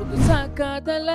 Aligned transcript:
புதுசா 0.00 0.52
காதல 0.52 1.10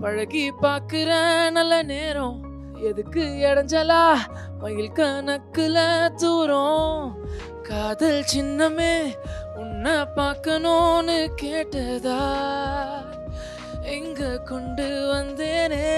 பழகி 0.00 0.52
பாக்குற 0.62 1.10
நல்ல 1.50 1.82
நேரம். 1.82 2.38
எதுக்கு 2.82 3.20
இடைஞ்சலா 3.20 4.16
மயில் 4.58 4.92
கணக்குல 4.92 5.76
தூரம். 6.16 7.22
காதல் 7.62 8.24
சின்னமே 8.34 9.14
உன்னை 9.54 10.04
பார்க்கணும்னு 10.04 11.30
கேட்டதா? 11.42 12.20
எங்க 13.82 14.38
கொண்டு 14.38 14.88
வந்தேனே? 15.14 15.90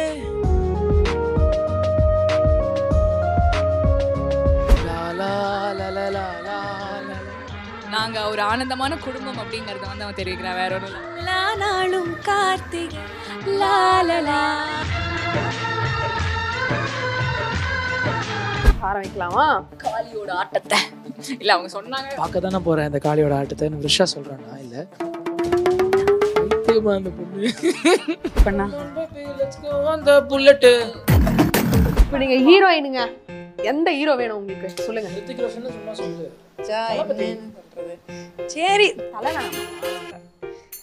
லாலா 4.86 5.32
லலலா 5.72 6.39
நாங்க 7.90 8.28
ஒரு 8.28 8.42
ஆனந்தமான 8.42 8.96
குடும்பம் 8.96 9.36
அப்படிங்கறத 9.36 9.86
வந்து 9.86 10.04
அவன் 10.04 10.14
தெரிவிக்கிறான். 10.14 10.54
வேற 10.54 10.74
ஒரு 10.74 10.88
நாளும் 11.56 12.20
கார்த்திகை 12.22 12.98
லாலலா 13.46 14.42
ஆரம்பிக்கலாமா? 18.82 19.64
காளியோட 19.82 20.30
ஆட்டத்தை. 20.30 20.78
இல்ல 21.38 21.52
அவங்க 21.52 21.80
சொன்னாங்க. 21.80 22.16
பார்க்க 22.16 22.40
தானே 22.40 22.58
போறேன் 22.64 22.92
இந்த 22.92 23.00
காளியோட 23.02 23.38
ஆட்டத்தை. 23.38 23.68
நான் 23.68 23.80
விஷா 23.80 24.06
சொல்றேன்னா 24.16 24.60
இல்ல. 24.60 24.86
அந்த 26.66 27.10
பொண்ணு. 27.10 27.52
bullet. 30.30 30.64
இப்போ 31.98 32.18
நீங்க 32.18 32.36
ஹீரோயினுங்க. 32.50 33.12
எந்த 33.64 33.90
ஹீரோ 33.90 34.14
வேணும் 34.14 34.36
உங்களுக்கு? 34.36 34.84
சொல்லுங்க. 34.84 35.08
ரித்திக் 35.16 35.42
ரோஷன் 35.44 35.72
சும்மா 35.76 35.94
சொல்லு. 35.94 36.26
சரி 38.46 38.88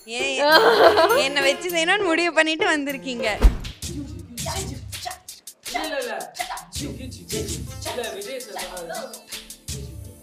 என்னை 1.26 1.42
வச்சு 1.46 1.70
செய்யணும்னு 1.70 2.06
முடிவு 2.10 2.34
பண்ணிட்டு 2.34 2.66
வந்திருக்கீங்க. 2.66 3.28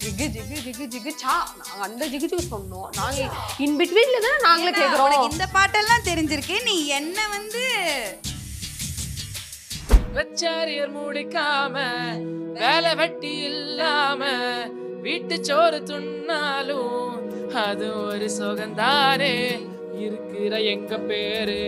ஜிகு 0.04 0.26
ஜிகு 0.34 0.56
ஜிகு 0.64 0.84
ஜிகு 0.94 1.12
சா. 1.22 1.34
அந்த 1.86 2.06
ஜிகு 2.06 2.28
ஜிகு 2.32 2.46
சொன்னோம். 2.50 2.88
நாங்க 2.96 3.20
இன் 3.58 3.76
பிட்வீன்ல 3.80 4.18
தானே 4.26 4.38
நாங்களே 4.42 4.72
கேக்குறோம். 4.80 5.08
உனக்கு 5.08 5.30
இந்த 5.32 5.46
பாட்டெல்லாம் 5.56 6.06
தெரிஞ்சிருக்கு. 6.10 6.62
நீ 6.62 6.86
என்ன 6.86 7.28
வந்து 7.28 7.64
வச்சாரியர் 10.14 10.92
முடிக்காம 10.96 11.76
வேலை 12.54 12.94
வெட்டி 12.94 13.36
இல்லாம 13.36 14.24
வீட்டு 15.00 15.44
சோறு 15.44 15.82
துண்ணாலும் 15.86 17.10
அது 17.54 18.06
ஒரு 18.06 18.30
சுகந்தானே 18.38 19.34
இருக்கிற 19.98 20.60
எங்க 20.60 20.98
பேரு? 20.98 21.58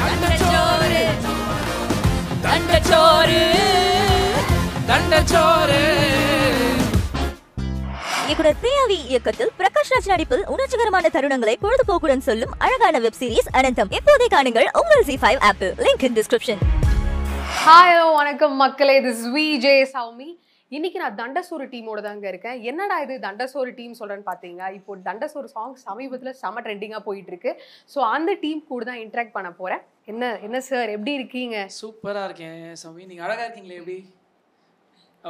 தண்டச்சோறு. 0.00 1.02
தண்டச்சோறு. 2.42 3.40
தண்டச்சோறு. 4.88 5.80
இயக்குனர் 8.26 8.60
பிரியாவி 8.62 9.06
இயக்கத்தில் 9.06 9.52
பிரகாஷ் 9.58 9.92
ராஜ் 9.92 10.06
நடிப்பில் 10.06 10.46
உணர்ச்சிகரமான 10.46 11.08
தருணங்களை 11.12 11.56
பொழுதுபோக்குடன் 11.62 12.18
சொல்லும் 12.18 12.54
அழகான 12.58 12.98
வெப் 12.98 13.18
சீரிஸ் 13.20 13.52
அனந்தம். 13.52 13.92
எப்போதை 13.98 14.28
காணுங்கள் 14.30 14.68
உங்கள் 14.72 15.04
G 15.04 15.18
five 15.22 15.38
apple 15.38 15.74
link 15.78 16.04
in 16.04 16.14
description 16.14 16.62
hi 17.54 17.96
வணக்கம் 18.18 18.54
மக்களே. 18.60 18.94
திஸ் 19.04 19.22
வி 19.34 19.44
ஜே 19.64 19.72
சௌமி 19.92 20.26
இன்னைக்கு 20.72 20.98
நான் 21.02 21.16
தண்டசோறு 21.20 21.66
டீமோட 21.72 22.00
தாங்க 22.06 22.26
இருக்கேன். 22.30 22.56
என்னடா 22.70 22.96
இது 23.04 23.14
தண்டசோறு 23.26 23.70
டீம் 23.78 23.92
சொல்றேன்னு 23.98 24.26
பார்த்தீங்க 24.28 24.62
இப்போ 24.78 24.96
தண்டசோறு 25.08 25.48
சாங் 25.54 25.76
சமீபத்தில் 25.84 26.38
செம 26.40 26.62
ட்ரெண்டிங்காக 26.66 27.02
போயிட்டு 27.08 27.32
இருக்கு 27.32 27.52
ஸோ 27.92 27.98
அந்த 28.14 28.32
டீம் 28.44 28.62
கூட 28.70 28.84
தான் 28.90 29.00
இன்ட்ராக்ட் 29.04 29.36
பண்ண 29.36 29.50
போறேன். 29.60 29.82
என்ன 30.12 30.30
என்ன 30.46 30.60
சார் 30.70 30.94
எப்படி 30.96 31.14
இருக்கீங்க? 31.18 31.58
சூப்பரா 31.80 32.24
இருக்கேன் 32.30 32.58
சமி. 32.84 33.04
நீங்க 33.10 33.24
அழகா 33.28 33.44
இருக்கீங்களே 33.46 33.78
எப்படி? 33.82 33.98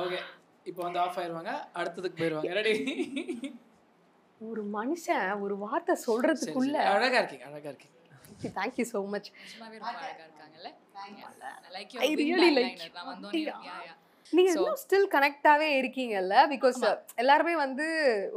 ஓகே 0.05 0.21
இப்போ 0.71 0.81
வந்து 0.87 1.01
ஆஃப் 1.05 1.19
ஆயிருவாங்க. 1.23 1.55
அடுத்ததுக்கு 1.81 2.21
போயிருவாங்க. 2.23 2.55
ரெடி 2.61 2.75
ஒரு 4.41 4.65
மனுஷன் 4.79 5.29
ஒரு 5.45 5.55
வார்த்தை 5.67 5.97
சொல்றதுக்குள்ள 6.09 6.77
அழகா 6.97 7.21
இருக்கீங்க 7.23 7.47
அழகா 7.53 7.69
இருக்கீங்க. 7.73 7.93
தேங்க்யூ 8.59 8.85
ஸோ 8.95 8.99
மச் 9.13 9.31
அழகா 9.67 10.09
இருக்காங்கல்ல? 10.25 10.71
I 11.99 12.15
really 12.19 12.51
like 12.51 12.79
you. 12.84 12.91
Yeah, 13.33 13.53
yeah. 13.62 13.93
நீங்க 14.33 14.51
இன்னும் 14.53 14.79
ஸ்டில் 14.83 15.07
கனெக்டாவே 15.13 15.67
இருக்கீங்கல்ல? 15.81 16.35
பிகாஸ் 16.53 16.79
எல்லாருமே 17.23 17.55
வந்து 17.63 17.85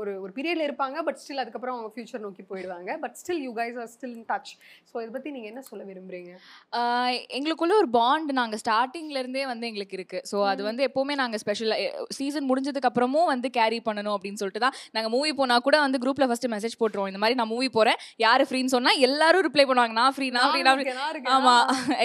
ஒரு 0.02 0.12
ஒரு 0.24 0.32
பீரியட்ல 0.36 0.64
இருப்பாங்க 0.68 0.98
பட் 1.08 1.20
ஸ்டில் 1.22 1.42
அதுக்கப்புறம் 1.44 1.76
அவங்க 1.76 1.90
ஃபியூச்சர் 1.94 2.24
நோக்கி 2.26 2.44
போயிடுவாங்க. 2.52 2.90
But 3.04 3.16
still 3.22 3.42
you 3.46 3.52
guys 3.60 3.78
are 3.84 3.90
still 3.96 4.14
in 4.18 4.28
touch 4.32 4.52
so 4.92 4.96
இதை 5.04 5.12
பத்தி 5.16 5.32
நீங்க 5.36 5.48
என்ன 5.52 5.62
சொல்ல 5.70 5.84
விரும்புறீங்க? 5.90 6.34
எங்களுக்குள்ள 7.38 7.76
ஒரு 7.82 7.90
பாண்ட் 7.98 8.34
நாங்க 8.42 8.58
ஸ்டார்டிங்ல 8.64 9.22
இருந்தே 9.24 9.46
வந்து 9.54 9.68
எங்களுக்கு 9.72 9.98
இருக்கு. 10.00 10.22
ஸோ 10.32 10.40
அது 10.52 10.64
வந்து 10.70 10.84
எப்பவுமே 10.90 11.16
நாங்க 11.24 11.40
ஸ்பெஷல் 11.44 11.74
சீசன் 12.20 12.50
முடிஞ்சதுக்கு 12.52 12.92
அப்புறமும் 12.92 13.32
வந்து 13.34 13.50
கேரி 13.60 13.82
பண்ணணும் 13.90 14.16
அப்படின்னு 14.18 14.42
சொல்லிட்டு 14.44 14.64
தான். 14.66 14.78
நாங்க 14.98 15.12
மூவி 15.16 15.34
போனா 15.42 15.58
கூட 15.70 15.80
வந்து 15.86 16.02
குரூப்ல 16.06 16.28
ஃபர்ஸ்ட் 16.32 16.50
மெசேஜ் 16.56 16.80
போட்டுருவோம். 16.84 17.12
இந்த 17.14 17.24
மாதிரி 17.24 17.40
நான் 17.42 17.54
மூவி 17.56 17.70
போறேன். 17.80 18.00
யாரு 18.26 18.46
ஃப்ரீன்னு 18.50 18.76
சொன்னா 18.78 18.94
எல்லாரும் 19.10 19.46
ரிப்ளை 19.50 19.66
பண்ணுவாங்க. 19.72 19.98
நான் 20.02 20.16
ஃப்ரீ 20.18 20.30
நான் 20.38 20.54
ஃப்ரீ 20.54 20.64
நான். 20.64 21.34
ஆமா. 21.38 21.56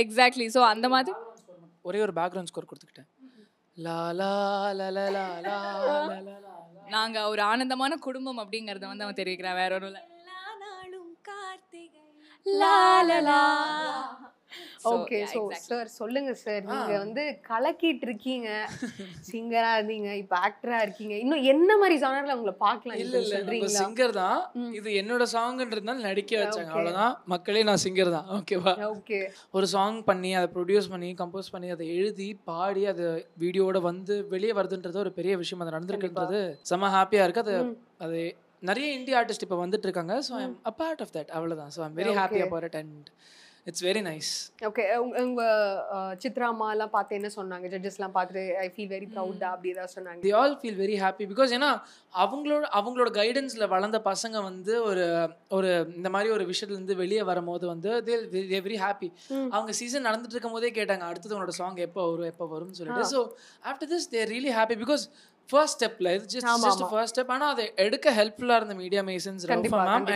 எக்ஸாக்ட்லி 0.05 0.49
ஸோ 0.57 0.63
அந்த 0.75 0.89
மாதிரி 0.97 1.15
ஒரே 1.89 1.99
ஒரு 2.05 2.13
பேக்ரவுண்ட் 2.19 2.51
ஸ்கோர் 2.51 2.67
கொடுத்துக்கிட்டேன். 2.69 3.09
நாங்க 6.89 7.19
ஒரு 7.29 7.43
ஆனந்தமான 7.43 7.97
குடும்பம் 7.99 8.39
அப்படிங்கறத 8.39 8.87
வந்து 8.87 9.05
அவன் 9.05 9.15
தெரிவிக்கிறான் 9.15 9.55
வேற 9.55 9.75
ஒரு 9.75 9.89
நாளும் 9.91 11.13
கார்த்திகை. 11.23 12.03
லாலலா 12.47 13.41
ஓகே 14.91 15.19
ஸோ 15.33 15.41
சார் 15.67 15.89
சொல்லுங்க 15.99 16.31
சார் 16.43 16.63
நீங்க 16.71 16.93
வந்து 17.03 17.23
கலக்கிட்டு 17.49 18.05
இருக்கீங்க. 18.09 18.49
சிங்கரா 19.29 19.71
இருந்தீங்க 19.77 20.11
இப்போ 20.23 20.37
ஆக்டரா 20.47 20.79
இருக்கீங்க. 20.87 21.15
இன்னும் 21.25 21.45
என்ன 21.53 21.71
மாதிரி 21.83 21.97
ஜானர்ல 22.05 22.37
உங்களை 22.39 22.55
பார்க்கலாம் 22.65 23.01
இல்ல 23.05 23.17
இல்ல 23.25 23.71
சிங்கர் 23.79 24.15
தான். 24.21 24.41
இது 24.79 24.91
என்னோட 25.03 25.27
சாங்ன்றதுனால 25.35 26.05
நடிக்க 26.09 26.33
வச்சாங்க. 26.43 26.69
Okay. 26.69 26.77
அவ்வளவுதான். 26.77 27.15
மக்களே 27.35 27.65
நான் 27.71 27.83
சிங்கர் 27.85 28.15
தான். 28.17 28.29
ஓகேவா 28.39 28.75
ஓகே 28.93 29.21
ஒரு 29.59 29.69
சாங் 29.75 30.01
பண்ணி 30.11 30.33
அதை 30.41 30.49
ப்ரொடியூஸ் 30.57 30.93
பண்ணி 30.95 31.11
கம்போஸ் 31.23 31.53
பண்ணி 31.55 31.71
அதை 31.77 31.87
எழுதி 31.99 32.29
பாடி 32.51 32.85
அது 32.93 33.05
வீடியோட 33.45 33.81
வந்து 33.91 34.17
வெளியே 34.35 34.55
வருதுன்றது 34.61 35.05
ஒரு 35.05 35.13
பெரிய 35.21 35.35
விஷயம். 35.43 35.63
அது 35.65 35.77
நடந்திருக்குன்றது 35.77 36.41
செம 36.73 36.91
ஹாப்பியா 36.97 37.25
இருக்கு. 37.27 37.45
அது. 37.47 37.57
அது 38.07 38.19
நிறைய 38.63 38.91
இந்திய 38.99 39.17
ஆர்டிஸ்ட் 39.21 39.45
இப்போ 39.47 39.57
வந்துட்டு 39.63 39.87
இருக்காங்க. 39.89 40.15
So 40.29 40.35
I'm 40.43 40.55
a 40.71 40.75
part 40.79 41.03
of 41.05 41.15
that 41.17 41.33
அவ்வளவுதான். 41.39 41.73
So 41.77 41.81
I'm 41.87 41.97
very 41.99 42.13
happy. 42.19 42.41
About 42.47 42.77
and 42.81 43.09
it's 43.67 43.85
very 43.85 44.01
nice 44.07 44.31
okay 44.69 44.83
உங்க 45.23 45.43
அஹ், 45.95 46.15
சித்ரா 46.23 46.47
அம்மா 46.49 46.67
எல்லாம் 46.73 46.91
பார்த்து 46.91 47.19
என்ன 47.19 47.29
சொன்னாங்க? 47.35 47.67
ஜட்ஜஸ் 47.73 47.97
எல்லாம் 47.99 48.15
பார்த்துட்டு 48.17 48.43
ஐ 48.59 48.69
ஃபீல் 48.73 48.91
வெரி 48.91 49.09
ப்ரௌட் 49.13 49.45
அப்படி 49.49 49.71
ஏதாவது 49.75 49.93
சொன்னாங்க. 49.95 50.21
They 50.25 50.33
all 50.41 50.57
feel 50.61 50.79
very 50.81 50.97
happy 51.03 51.27
because 51.31 51.55
ஏன்னா 51.55 51.71
அவங்களோட 52.15 52.65
அவங்களோட 52.79 53.11
கைடன்ஸில் 53.17 53.67
வளர்ந்த 53.73 54.01
பசங்க 54.07 54.37
வந்து 54.43 54.75
ஒரு 54.89 55.05
ஒரு 55.51 55.71
இந்த 55.97 56.11
மாதிரி 56.15 56.31
ஒரு 56.31 56.47
விஷயத்துலேருந்து 56.51 56.97
வெளியே 57.01 57.23
வரும்போது 57.31 57.65
வந்து 57.71 57.91
தே 58.05 58.17
வெரி 58.61 58.79
ஹாப்பி. 58.83 59.11
அவங்க 59.53 59.73
சீசன் 59.81 60.07
நடந்துட்டு 60.09 60.37
இருக்கும் 60.37 60.57
போதே 60.57 60.73
கேட்டாங்க 60.77 61.07
அடுத்தது 61.11 61.37
உன்னோட 61.37 61.55
சாங் 61.59 61.81
எப்போ 61.87 62.03
வரும் 62.07 62.31
எப்போ 62.33 62.47
வரும்னு 62.53 62.79
சொல்லிட்டு. 62.81 63.07
So 63.13 63.21
after 63.65 63.93
this 63.93 64.11
there 64.13 64.31
really 64.31 64.55
happy 64.57 64.79
because 64.83 65.05
first 65.49 65.77
ஸ்டெப்ல 65.77 66.11
இது 66.15 66.27
ஜஸ்ட் 66.29 66.47
ஜஸ்ட். 66.63 66.85
ஃபர்ஸ்ட் 66.93 67.15
ஸ்டெப் 67.15 67.33
ஆனால் 67.33 67.51
அதை 67.55 67.65
எடுக்க 67.83 68.09
ஹெல்ப்ஃபுல்லாக 68.19 68.61
இருந்த 68.61 68.77
மீடியா 68.79 69.03
மேசன்ஸ் 69.09 69.43
மேம். 69.45 69.51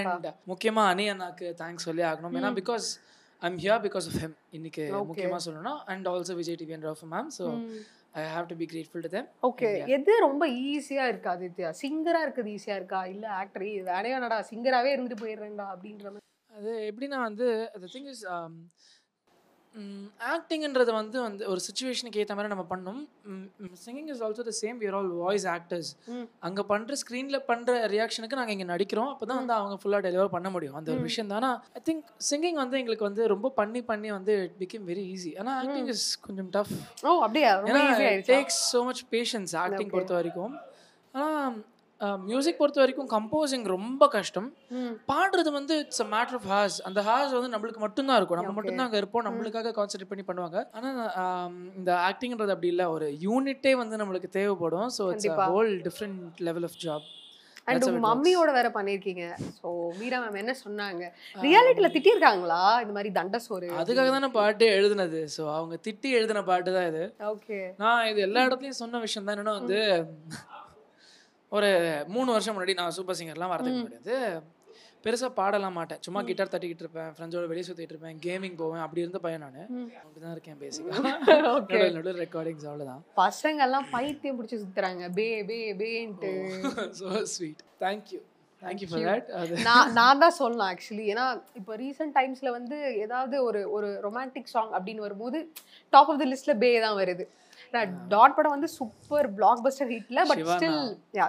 அண்ட் 0.06 0.28
முக்கியமாக 0.53 0.92
அனி 0.92 1.06
அண்ணாக்கு 1.12 1.48
தேங்க்ஸ் 1.58 1.87
சொல்லி 1.88 2.04
ஆகணும். 2.08 2.37
ஏன்னா 2.38 2.50
because 2.58 2.87
I'm 3.43 3.59
here 3.62 3.82
because 3.84 4.06
of 4.10 4.19
him 4.22 4.37
இன்னைக்கு. 4.56 4.84
முக்கியமாக 5.10 5.41
சொல்லணும் 5.44 5.81
and 5.93 6.06
also 6.12 6.34
Vijay 6.38 6.59
TV 6.60 6.75
and 6.76 6.87
Rafu 6.88 7.06
ma'am 7.12 7.28
so 7.37 7.44
I 8.19 8.22
have 8.34 8.47
to 8.50 8.56
be 8.62 8.66
grateful 8.72 9.04
to 9.06 9.10
them 9.15 9.28
okay 9.49 9.69
எது 9.97 10.12
ரொம்ப 10.26 10.44
ஈஸியா 10.69 11.04
இருக்கா 11.12 11.32
ஆதித்யா? 11.37 11.71
சிங்கரா 11.82 12.21
இருக்குது 12.26 12.50
ஈஸியா 12.56 12.76
இருக்கா? 12.81 13.00
இல்ல 13.15 13.26
ஆக்டர் 13.41 13.65
வேலையானடா 13.91 14.38
சிங்கராவே 14.50 14.91
இருந்துட்டு 14.94 15.22
போயிடுறேன்டா 15.25 15.66
அப்படின்ற 15.75 16.06
மாதிரி. 16.09 16.25
அது 16.53 16.72
எப்படின்னா 16.90 17.19
வந்து 17.29 17.46
the 17.82 17.88
திங் 17.94 18.08
இஸ் 18.14 18.25
ஆக்டிங்ன்றது 20.32 20.92
வந்து 20.98 21.19
வந்து 21.25 21.42
ஒரு 21.52 21.60
சுச்சுவேஷனுக்கு 21.66 22.20
ஏற்ற 22.22 22.34
மாதிரி 22.36 22.50
நம்ம 22.52 22.64
பண்ணணும். 22.72 23.00
Singing 23.84 24.08
is 24.12 24.22
also 24.26 24.44
the 24.48 24.54
same 24.60 24.78
where 24.82 24.96
all 24.98 25.10
voice 25.22 25.46
actors. 25.54 25.90
அங்கே 26.48 26.64
பண்ணுற 26.72 26.96
ஸ்க்ரீனில் 27.02 27.40
பண்ணுற 27.50 27.75
ரியாக்ஷனுக்கு 27.94 28.38
நாங்கள் 28.40 28.56
இங்கே 28.56 28.69
நடிக்கிறோம். 28.72 29.10
அப்போ 29.14 29.26
தான் 29.30 29.40
வந்து 29.42 29.54
அவங்க 29.58 29.76
ஃபுல்லாக 29.82 30.02
டெலிவர் 30.08 30.32
பண்ண 30.36 30.50
முடியும். 30.56 30.76
அந்த 30.80 30.92
ஒரு 30.96 31.02
விஷயம் 31.08 31.32
தானே? 31.34 31.50
ஐ 31.78 31.82
திங்க் 31.88 32.04
சிங்கிங் 32.30 32.60
வந்து 32.62 32.78
எங்களுக்கு 32.82 33.08
வந்து 33.10 33.25
ரொம்ப 33.34 33.52
பண்ணி 33.60 33.82
பண்ணி 33.90 34.10
வந்து 34.19 34.34
இட் 34.46 34.58
பிகேம் 34.64 34.86
வெரி 34.92 35.04
ஈஸி 35.14 35.32
ஆனால் 35.40 35.56
ஆக்டிங் 35.62 35.90
இஸ் 35.94 36.06
கொஞ்சம் 36.26 36.50
டஃப் 36.58 36.75
ஓ 37.08 37.16
அப்படியா? 37.26 37.52
Takes 38.32 38.60
so 38.75 38.80
much 38.90 39.04
patience 39.16 39.54
acting. 39.64 39.92
பொறுத்த 39.96 40.14
வரைக்கும். 40.20 40.54
ஆனால் 41.14 41.58
மியூசிக் 42.31 42.59
பொறுத்த 42.59 42.79
வரைக்கும் 42.83 43.09
கம்போசிங் 43.15 43.65
ரொம்ப 43.75 44.03
கஷ்டம். 44.15 44.49
பாடுறது 45.11 45.50
வந்து 45.56 45.75
it's 45.83 46.03
a 46.05 46.09
matter 46.12 46.37
of 46.39 46.49
hours 46.53 46.79
அந்த 46.89 47.00
ஹார்ஸ் 47.09 47.35
வந்து 47.37 47.53
நம்மளுக்கு 47.55 47.83
மட்டும்தான் 47.85 48.19
இருக்கும். 48.21 48.39
நம்ம. 48.41 48.55
மட்டும்தான் 48.59 48.87
அங்கே 48.89 49.00
இருப்போம். 49.03 49.27
நம்மளுக்காக 49.29 49.73
கான்சென்ட்ரேட் 49.79 50.12
பண்ணி 50.12 50.27
பண்ணுவாங்க. 50.29 50.61
ஆனால் 50.79 50.99
இந்த 51.81 51.93
ஆக்டிங்ன்றது 52.09 52.55
அப்படி 52.55 52.73
இல்லை. 52.75 52.87
ஒரு 52.97 53.09
யூனிட்டே 53.27 53.73
வந்து 53.83 54.00
நம்மளுக்கு 54.03 54.31
தேவைப்படும். 54.39 54.91
So 54.99 55.05
it's. 55.15 55.31
Whole 55.55 55.73
different 55.89 56.43
level 56.49 56.67
of 56.69 56.79
job 56.85 57.06
and 57.71 57.85
உங்க. 57.87 57.99
மம்மியோட 58.05 58.50
வேற 58.56 58.69
பண்ணிருக்கீங்க 58.77 59.25
சோ 59.56 59.69
மீரா 59.99 60.19
மேம் 60.23 60.39
என்ன 60.43 60.53
சொன்னாங்க? 60.62 61.03
ரியாலிட்டில 61.47 61.89
திட்டிருக்காங்களா 61.95 62.61
இந்த 62.85 62.93
மாதிரி 62.97 63.11
தண்ட 63.19 63.39
சோறு? 63.47 63.69
அதுக்காக 63.81 64.12
தானே 64.15 64.31
பாட்டு 64.39 64.67
எழுதுனது. 64.77 65.21
ஸோ 65.35 65.43
அவங்க 65.56 65.77
திட்டி 65.89 66.11
எழுதின 66.21 66.45
பாட்டு 66.50 66.77
தான் 66.77 66.89
இது. 66.93 67.05
ஓகே 67.33 67.59
நான் 67.83 68.06
இது 68.12 68.23
எல்லா 68.29 68.47
இடத்துலையும் 68.47 68.81
சொன்ன 68.83 69.00
விஷயம் 69.06 69.27
தான். 69.27 69.37
என்னன்னா 69.37 69.59
வந்து 69.61 69.81
ஒரு 71.53 71.69
மூணு 72.15 72.31
வருஷம் 72.35 72.55
முன்னாடி 72.56 72.79
நான் 72.79 72.97
சூப்பர் 72.97 73.19
சிங்கர்லாம் 73.19 73.53
வரதுக்கு 73.53 73.85
வந்து 73.91 74.17
பெருசாக 75.05 75.31
பாடலாம் 75.37 75.77
மாட்டேன். 75.79 76.00
சும்மா 76.06 76.21
கிட்டார் 76.29 76.50
தட்டிக்கிட்டு 76.53 76.85
இருப்பேன் 76.85 77.11
ஃப்ரெண்ட்ஸோட 77.17 77.47
வெளியே 77.50 77.67
சுற்றிட்டு 77.67 77.95
இருப்பேன் 77.95 78.17
கேமிங் 78.25 78.56
போவேன் 78.62 78.83
அப்படி 78.85 79.03
இருந்த 79.05 79.19
பையன் 79.25 79.45
நான். 79.45 79.61
அப்படி 80.00 80.21
தான் 80.25 80.35
இருக்கேன் 80.37 80.59
பேசிக்காக. 80.62 81.03
நடுவில் 81.29 81.95
நடுவில் 81.97 82.23
ரெக்கார்டிங்ஸ் 82.25 82.67
அவ்வளோதான் 82.71 83.03
பசங்க 83.21 83.62
எல்லாம் 83.67 83.87
பைத்தியம் 83.95 84.39
பிடிச்சி 84.39 84.59
சுத்துறாங்க. 84.62 85.05
பே 85.19 85.29
பே 85.50 85.61
பேன்ட்டு. 85.83 86.33
ஸோ 87.00 87.06
ஸ்வீட் 87.35 87.62
தேங்க்யூ 87.83 88.21
நான் 88.62 89.95
நான் 89.99 90.21
தான் 90.23 90.37
சொல்லலாம் 90.39 90.71
ஆக்சுவலி 90.73 91.05
ஏன்னா 91.12 91.27
இப்போ 91.59 91.73
ரீசெண்ட் 91.83 92.17
டைம்ஸ்ல 92.17 92.50
வந்து 92.56 92.77
ஏதாவது 93.05 93.37
ஒரு 93.49 93.61
ஒரு 93.77 93.91
ரொமான்டிக் 94.06 94.55
சாங் 94.55 94.73
அப்படின்னு 94.77 95.05
வரும்போது 95.06 95.41
டாப் 95.93 96.11
ஆஃப் 96.12 96.21
த 96.23 96.27
லிஸ்ட்ல 96.33 96.55
பே 96.65 96.71
தான் 96.87 96.99
வருது. 97.00 97.27
டாட் 98.09 98.35
படம் 98.37 98.55
வந்து 98.55 98.69
சூப்பர் 98.75 99.26
பிளாக் 99.35 99.62
பஸ்டர் 99.65 99.91
ஹிட்ல 99.91 100.20
பட். 100.29 100.43
ஸ்டில் 100.50 100.79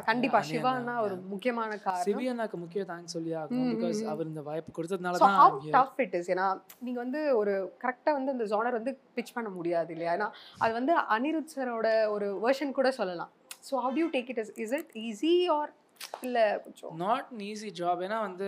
கண்டிப்பா 0.06 0.40
சிவானா 0.50 0.96
ஒரு. 1.02 1.16
முக்கியமான 1.32 1.72
காரணம் 1.80 2.06
சிவியனாக்கு 2.06 2.58
முக்கிய 2.62 2.84
தேங்க்ஸ் 2.90 3.16
சொல்லி 3.16 3.32
ஆகணும் 3.36 3.64
ம், 3.64 3.72
பிகாஸ். 3.74 4.02
அவர் 4.12 4.30
இந்த 4.30 4.44
வாய்ப்பு 4.48 4.74
கொடுத்ததுனால 4.78 5.22
தான் 5.22 5.38
ஹவு. 5.40 5.60
டஃப் 5.76 6.00
இட் 6.06 6.16
இஸ் 6.20 6.30
ஏன்னா 6.30 6.48
நீங்கள் 6.82 7.04
வந்து 7.04 7.22
ஒரு 7.40 7.54
கரெக்டாக 7.84 8.16
வந்து 8.18 8.34
அந்த 8.36 8.48
ஜானர் 8.52 8.80
வந்து 8.80 8.94
பிச் 9.18 9.36
பண்ண 9.38 9.52
முடியாது 9.56 9.94
இல்லையா 9.96 10.14
ஏன்னா 10.18 10.30
அது 10.62 10.72
வந்து 10.80 10.96
அனிருத் 11.16 11.54
சரோட 11.56 11.88
ஒரு 12.10 12.30
வெர்ஷன் 12.44 12.76
கூட 12.76 12.92
சொல்லலாம் 13.00 13.32
so 13.64 13.82
how 13.84 13.98
to 13.98 14.10
take 14.14 14.32
it 14.34 14.42
is 14.44 14.54
is 14.60 14.76
it 14.78 14.94
easy 15.06 15.34
or 15.58 15.72
இல்லை 16.24 16.46
கொஞ்சம் 16.66 16.96
நாட் 17.04 17.32
ஈஸி 17.48 17.72
ஜாப் 17.78 18.04
ஏன்னா 18.06 18.20
வந்து 18.26 18.48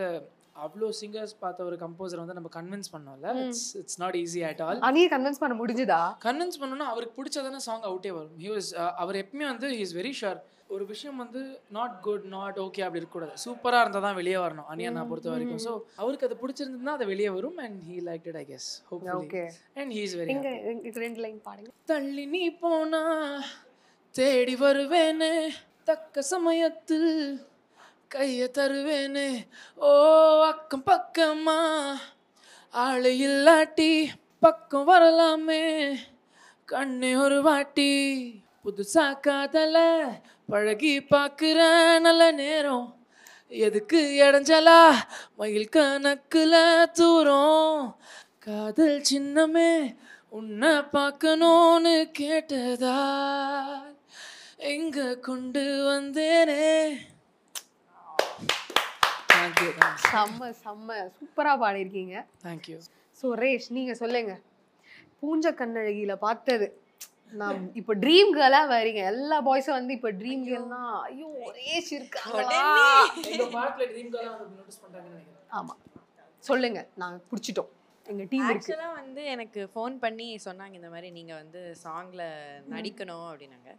அவ்வளோ 0.66 0.88
சிங்கர்ஸ் 1.00 1.36
பார்த்த 1.44 1.68
ஒரு 1.69 1.78
கம்போசர் 1.84 2.22
வந்து 2.24 2.38
நம்ம 2.40 2.50
கன்வின்ஸ் 2.58 2.92
பண்ணோம்ல. 2.94 3.28
It's 3.44 3.68
it's 3.81 4.00
not 4.04 4.18
easy 4.24 4.42
at 4.50 4.63
all 4.68 4.81
அனியை 4.90 5.10
convince 5.16 5.42
பண்ண 5.44 5.56
முடிஞ்சுதா? 5.62 6.02
கன்வின்ஸ் 6.28 6.60
பண்ணணும்னா 6.62 6.88
அவருக்கு 6.94 7.18
பிடிச்சதான 7.19 7.62
சாங் 7.68 7.86
அவுட்டே 7.90 8.13
வரும். 8.18 8.36
ஹி 8.46 8.50
வாஸ் 8.56 8.72
அவர் 9.04 9.22
எப்பவுமே 9.24 9.48
வந்து 9.52 9.69
ஹி 9.78 9.84
இஸ் 9.88 9.96
வெரி 10.00 10.13
ஷுர் 10.22 10.40
ஒரு 10.75 10.84
விஷயம் 10.92 11.18
வந்து 11.22 11.40
நாட் 11.78 11.96
குட் 12.06 12.25
நாட் 12.36 12.58
ஓகே 12.66 12.84
அப்படி 12.86 13.00
இருக்கக்கூடாது. 13.00 13.34
சூப்பராக 13.46 13.81
இருந்தால் 13.84 14.06
தான் 14.06 14.18
வெளியே 14.19 14.38
வரணும். 14.44 14.68
அனியனா 14.74 15.02
பொறுத்த 15.10 15.30
வரைக்கும். 15.34 15.63
ஸோ 15.66 15.74
அவருக்கு 16.02 16.28
அது 16.28 16.38
பிடிச்சிருந்ததுன்னா 16.44 16.94
அது 16.98 17.08
வெளியே 17.13 17.31
வரும் 17.38 17.58
and 17.66 17.80
he 17.88 17.98
like 18.10 18.28
it 18.31 18.40
I 18.44 18.46
guess 18.52 18.69
okay 19.18 19.44
and 19.81 19.92
he 19.98 20.04
is 20.08 20.16
very 20.22 20.38
ரெண்டு 21.06 21.22
லைன் 21.25 21.42
பாடுங்க 21.50 21.74
தள்ளி 21.94 22.25
நீ 22.36 22.44
போனா 22.63 23.04
தேடி 24.16 24.56
வருவேனே. 24.63 25.34
தக்க 25.90 26.22
சமயத்தில் 26.34 27.12
கையை 28.12 28.52
தருவேனே. 28.54 29.48
ஓ 29.75 29.92
அக்கம் 30.44 30.84
பக்கமா. 30.86 31.94
ஆளு 32.69 33.12
இல்லாட்டி 33.12 34.08
பக்கம் 34.40 34.84
வரலாமே. 34.84 35.96
கண்ணே 36.66 37.16
ஒரு 37.16 37.42
வாட்டி. 37.42 37.92
புதுசா 38.66 39.19
காதல 39.19 40.08
பழகி 40.50 41.00
பார்க்குற 41.00 41.60
நல்ல 42.00 42.31
நேரம். 42.31 43.08
எதுக்கு 43.48 44.00
இடைஞ்சலா? 44.24 44.88
மயில் 45.38 45.69
கணக்குல 45.72 46.84
தூரம். 46.92 48.02
காதல் 48.40 49.02
சின்னமே 49.13 49.96
உன்னை 50.30 50.81
பார்க்கணும்னு 50.81 52.12
கேட்டதா? 52.19 53.00
எங்க 54.58 55.16
கொண்டு 55.16 55.62
வந்தேனே? 55.62 56.98
தேங்க்யூ 59.42 59.70
செம்ம 60.12 60.48
செம்ம 60.64 60.96
சூப்பரா 61.18 61.54
பாடியிருக்கீங்க. 61.64 62.16
தேங்க்யூ 62.46 62.78
ஸோ 63.20 63.28
ரேஷ் 63.44 63.68
நீங்க 63.78 63.94
சொல்லுங்க. 64.02 64.34
பூஞ்ச 65.22 65.48
கண்ணழகியில 65.60 66.14
பார்த்தது. 66.26 66.68
நான் 67.40 67.60
இப்போ 67.80 67.94
ட்ரீம் 68.04 68.32
கேர்லா 68.38 68.62
வரீங்க. 68.72 69.02
எல்லா 69.12 69.38
பாய்ஸும் 69.48 69.78
வந்து 69.78 69.94
இப்போ 69.98 70.10
ட்ரீம் 70.22 70.44
கேர்ல் 70.48 70.72
தான். 70.76 70.96
ஐயோ 71.10 71.30
ரேஷ் 71.60 71.92
இருக்காங்களா 71.98 72.62
இந்த 73.34 73.46
பாட்டில் 73.56 73.90
ட்ரீம் 73.94 74.12
காலம் 74.16 74.40
நோட்டீஸ் 74.58 74.82
பண்ணுறாங்கன்னு 74.84 75.16
நினைக்கிறேன். 75.16 75.46
ஆமா. 75.60 75.76
சொல்லுங்க. 76.50 76.82
நாங்க 77.04 77.20
பிடிச்சிட்டோம். 77.32 77.72
எங்க 78.12 78.25
டீம் 78.31 78.48
ஆக்சுவலாக 78.52 78.98
வந்து 79.02 79.22
எனக்கு 79.36 79.62
ஃபோன் 79.74 79.96
பண்ணி 80.04 80.28
சொன்னாங்க 80.48 80.75
இந்த 80.80 80.92
மாதிரி 80.94 81.10
நீங்கள் 81.18 81.40
வந்து 81.42 81.62
சாங்கில் 81.84 82.25
நடிக்கணும் 82.74 83.28
அப்படின்னாங்க. 83.31 83.72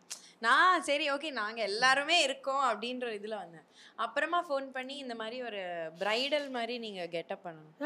நான் 0.46 0.84
சரி 0.86 1.04
ஓகே 1.14 1.28
நாங்கள் 1.40 1.68
எல்லாருமே 1.70 2.16
இருக்கோம் 2.26 2.64
அப்படின்ற 2.68 3.08
இதில் 3.18 3.36
வந்தேன். 3.42 3.66
அப்புறமா 4.04 4.38
ஃபோன் 4.46 4.66
பண்ணி 4.76 4.94
இந்த 5.02 5.14
மாதிரி 5.20 5.36
ஒரு 5.48 5.60
பிரைடல் 6.00 6.46
மாதிரி 6.56 6.74
நீங்கள் 6.84 7.10
கெட்டப் 7.14 7.44
பண்ணணும். 7.44 7.76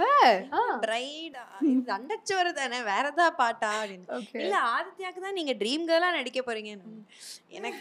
பிரைடா 0.84 1.42
இது 1.72 1.92
அண்டச்சோறு 1.98 2.52
தானே 2.60 2.78
வேற 2.92 3.04
ஏதாவது 3.14 3.36
பாட்டா 3.42 3.72
அப்படின்னு. 3.80 4.06
இல்ல 4.44 4.56
ஆதித்யாக்கு 4.76 5.26
தான் 5.26 5.38
நீங்க 5.40 5.54
ட்ரீம் 5.62 5.86
கேர்லா 5.90 6.10
நடிக்க 6.18 6.42
போறீங்க 6.48 6.72
எனக்கு 7.58 7.80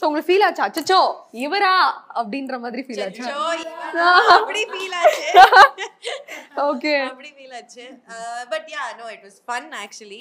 ஸோ 0.00 0.06
உங்களுக்கு 0.08 0.28
ஃபீல் 0.28 0.44
ஆச்சு? 0.46 0.62
அச்சச்சோ 0.66 0.98
இவரா? 1.44 1.72
அப்படின்ற 2.20 2.54
மாதிரி 2.64 2.82
ஃபீல் 2.86 3.02
ஆச்சு? 3.06 3.22
அச்சோ? 3.24 4.06
அப்படி 4.36 4.62
ஃபீல் 4.72 4.94
ஆச்சு. 5.00 5.26
ஓகே 6.68 6.94
அப்படி 7.08 7.30
ஃபீல் 7.36 7.54
ஆச்சு. 7.58 7.84
But 8.52 8.68
ya 8.74 8.84
no 9.00 9.06
it 9.14 9.24
was 9.28 9.38
fun 9.48 9.68
actually 9.82 10.20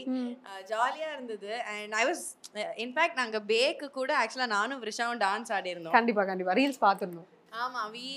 ஜாலியா 0.71 1.09
இருந்தது. 1.15 1.51
And 1.73 1.95
I 2.01 2.05
was 2.11 2.23
in fact 2.85 3.19
நாங்க 3.21 3.39
பேக்கு 3.53 3.89
கூட 3.99 4.11
ஆக்சுவலா 4.23 4.49
நானும் 4.57 4.81
விஷாவும் 4.87 5.21
டான்ஸ் 5.25 5.51
ஆடி 5.57 5.73
இருந்தோம் 5.75 5.97
கண்டிப்பா 5.99 6.25
கண்டிப்பா. 6.31 6.55
ரீல்ஸ் 6.61 6.81
பார்த்துருந்தோம். 6.87 7.29
ஆமா 7.63 7.81
வி 7.95 8.07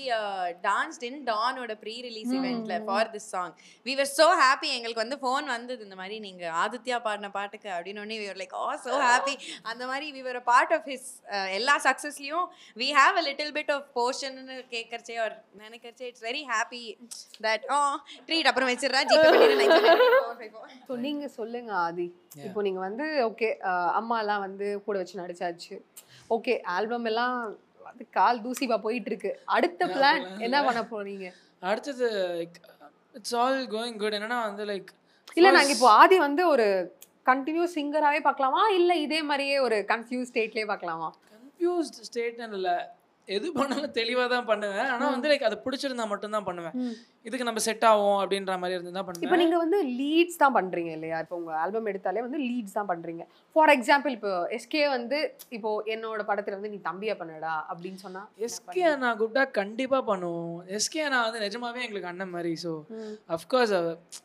டான்ஸ்ட் 0.65 1.03
இன் 1.07 1.19
டானோட 1.29 1.73
pre 1.83 1.95
release 2.07 2.33
இவெண்ட்ல 2.39 2.77
for 2.87 3.11
this 3.13 3.29
song 3.33 3.53
we 3.85 3.95
were 3.99 4.11
so 4.11 4.27
happy 4.41 4.69
எங்களுக்கு 4.77 5.03
வந்து 5.03 5.19
ஃபோன் 5.23 5.47
வந்தது 5.53 5.81
இந்த 5.87 5.97
மாதிரி 6.01 6.17
நீங்க 6.19 6.43
ஆதித்யா 6.63 6.99
பாடின 7.07 7.31
பாட்டுக்கு 7.37 7.71
அப்படின்னு 7.75 8.19
we 8.23 8.29
like 8.41 8.55
ah 8.61 8.67
so 8.85 8.93
happy 9.05 9.35
அந்த 9.71 9.83
மாதிரி 9.91 10.07
we 10.17 10.23
were 10.27 10.41
part 10.51 10.73
of 10.77 10.87
his 10.91 11.09
எல்லா 11.59 11.77
சக்ஸஸ்லயும் 11.87 12.47
we 12.77 12.89
have 12.99 13.17
a 13.21 13.25
little 13.29 13.53
bit 13.57 13.73
of 13.77 13.87
portion 13.97 14.37
கேட்கறச்சே 14.75 15.17
ஒரு 15.25 15.35
நினைக்கிறச்சே 15.63 16.07
it's 16.11 16.25
very 16.29 16.43
happy 16.53 16.83
that 17.47 17.67
a 17.77 17.79
treat 18.29 18.49
அப்புறம் 18.51 18.71
வச்சிடுறேன் 18.71 19.09
ஜிபே 19.11 19.29
பண்ணிடுறேன் 19.33 19.71
ஸோ 20.87 20.93
நீங்க 21.05 21.25
சொல்லுங்க 21.37 21.71
ஆதி. 21.83 22.05
இப்போ 22.47 22.61
நீங்க 22.65 22.79
வந்து 22.79 23.05
ஓகே 23.27 23.49
அம்மா 23.99 24.15
எல்லாம் 24.23 24.43
வந்து 24.45 24.67
கூட 24.85 24.95
வச்சு 25.01 25.21
நடிச்சாச்சு. 25.21 25.75
ஓகே 26.29 26.53
ஆல்பம் 26.75 27.07
எல்லாம் 27.11 27.35
அது 27.93 28.05
கால் 28.11 28.41
தூசிபா 28.41 28.77
போயிட்டு 28.77 29.09
இருக்கு 29.11 29.31
அடுத்த 29.55 29.85
பிளான் 29.85 30.23
என்ன 30.39 30.57
பண்ண 30.63 30.81
போறீங்க? 30.93 31.27
அடுத்தது 31.59 32.07
இட்ஸ் 33.17 33.35
ஆல் 33.35 33.59
கோயிங் 33.75 33.97
குட் 33.97 34.17
என்னன்னா 34.19 34.39
வந்து 34.47 34.65
லைக் 34.65 34.89
இல்ல 35.33 35.51
நாங்க 35.51 35.71
இப்போ 35.75 35.89
ஆதி 36.01 36.17
வந்து 36.19 36.43
ஒரு 36.47 36.65
கண்டினியூஸ் 37.25 37.75
சிங்கராவே 37.75 38.19
பார்க்கலாமா? 38.21 38.63
இல்ல 38.79 38.91
இதே 38.95 39.19
மாதிரியே 39.23 39.59
ஒரு 39.59 39.77
கன்ஃபியூஸ் 39.91 40.31
ஸ்டேட்லயே 40.31 40.65
பார்க்கலாமா? 40.71 41.09
கன்ஃபியூஸ்ட் 41.33 41.99
ஸ்டேட்னு 42.07 42.57
இல்லை. 42.59 42.75
எது 43.35 43.47
பண்ணாலும் 43.57 43.97
தெளிவாக 43.97 44.27
தான் 44.35 44.47
பண்ணுவேன். 44.51 44.87
ஆனால் 44.93 45.13
வந்து 45.15 45.29
லைக் 45.31 45.49
அது 45.49 45.57
பிடிச்சிருந்தா 45.65 46.05
மட்டும்தான் 46.11 46.47
பண்ணுவேன். 46.47 46.75
இதுக்கு 47.27 47.45
நம்ம 47.47 47.61
செட் 47.65 47.85
ஆகும் 47.89 48.17
அப்படின்ற 48.21 48.53
மாதிரி 48.61 48.75
இருந்து 48.77 48.93
தான் 48.95 49.03
இப்போ 49.03 49.13
பண்ணுவேன் 49.19 49.41
நீங்க 49.41 49.57
வந்து 49.63 49.79
லீட்ஸ் 49.99 50.39
தான் 50.41 50.55
பண்றீங்க 50.57 50.91
இல்லையா? 50.97 51.17
இப்போ 51.23 51.35
உங்க 51.41 51.51
ஆல்பம் 51.63 51.87
எடுத்தாலே 51.91 52.23
வந்து 52.25 52.39
லீட்ஸ் 52.47 52.75
தான் 52.77 52.89
பண்றீங்க. 52.91 53.23
ஃபார் 53.55 53.71
எக்ஸாம்பிள் 53.75 54.13
இப்போ 54.17 54.31
எஸ்கே 54.57 54.83
வந்து 54.95 55.19
இப்போ 55.57 55.69
என்னோட 55.93 56.21
படத்துல 56.29 56.57
வந்து 56.57 56.71
நீ 56.73 56.79
தம்பியா 56.89 57.15
பண்ணடா 57.21 57.53
அப்படின்னு 57.71 58.01
சொன்னா 58.05 58.23
எஸ்கே 58.47 58.83
அண்ணா 58.91 59.11
கூப்பிட்டா 59.21 59.45
கண்டிப்பாக 59.59 60.03
பண்ணுவோம். 60.11 60.57
எஸ்கே 60.79 61.03
அண்ணா 61.05 61.21
வந்து 61.27 61.43
நிஜமாவே 61.45 61.83
எங்களுக்கு 61.85 62.11
அண்ணன் 62.11 62.33
மாதிரி 62.35 62.53
ஸோ. 62.65 62.73
அஃப்கோர்ஸ் 63.37 63.73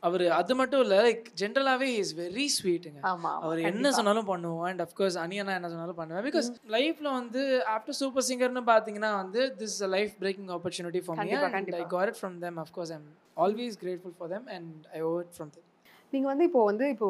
அவர் 0.08 0.26
அது 0.40 0.56
மட்டும் 0.62 0.84
இல்லை 0.86 0.98
லைக் 1.06 1.24
ஜென்ரலாகவே 1.42 1.90
இஸ் 2.00 2.12
வெரி 2.22 2.48
ஸ்வீட்டுங்க 2.58 3.00
அவர் 3.46 3.62
என்ன 3.72 3.92
சொன்னாலும் 3.98 4.30
பண்ணுவோம். 4.32 4.66
அண்ட் 4.70 4.84
அஃப்கோர்ஸ் 4.86 5.20
அனியனா 5.26 5.56
என்ன 5.60 5.70
சொன்னாலும் 5.74 6.00
பண்ணுவேன். 6.02 6.24
பிகாஸ் 6.28 6.50
லைஃப்ல 6.76 7.08
வந்து 7.20 7.42
ஆஃப்டர் 7.76 7.98
சூப்பர் 8.02 8.28
சிங்கர்னு 8.30 8.64
பார்த்தீங்கன்னா 8.88 9.14
வந்து 9.22 9.40
this 9.62 9.78
a 9.86 9.90
life 9.96 10.14
breaking 10.22 10.50
opportunity 10.56 11.00
for 11.06 11.16
me 11.18 11.32
and 11.38 11.74
I. 11.74 11.82
Got 11.96 12.10
it 12.12 12.20
from 12.20 12.38
them 12.46 12.60
of course 12.64 12.92
I'm 12.96 13.08
always 13.44 13.76
grateful 13.82 14.16
for 14.20 14.30
them 14.34 14.46
and 14.56 14.86
I 14.96 15.00
it 15.18 15.34
from 15.36 15.50
them 15.56 15.66
நீங்க 16.12 16.26
வந்து 16.32 16.44
இப்போ 16.48 16.60
வந்து 16.70 16.84
இப்போ 16.94 17.08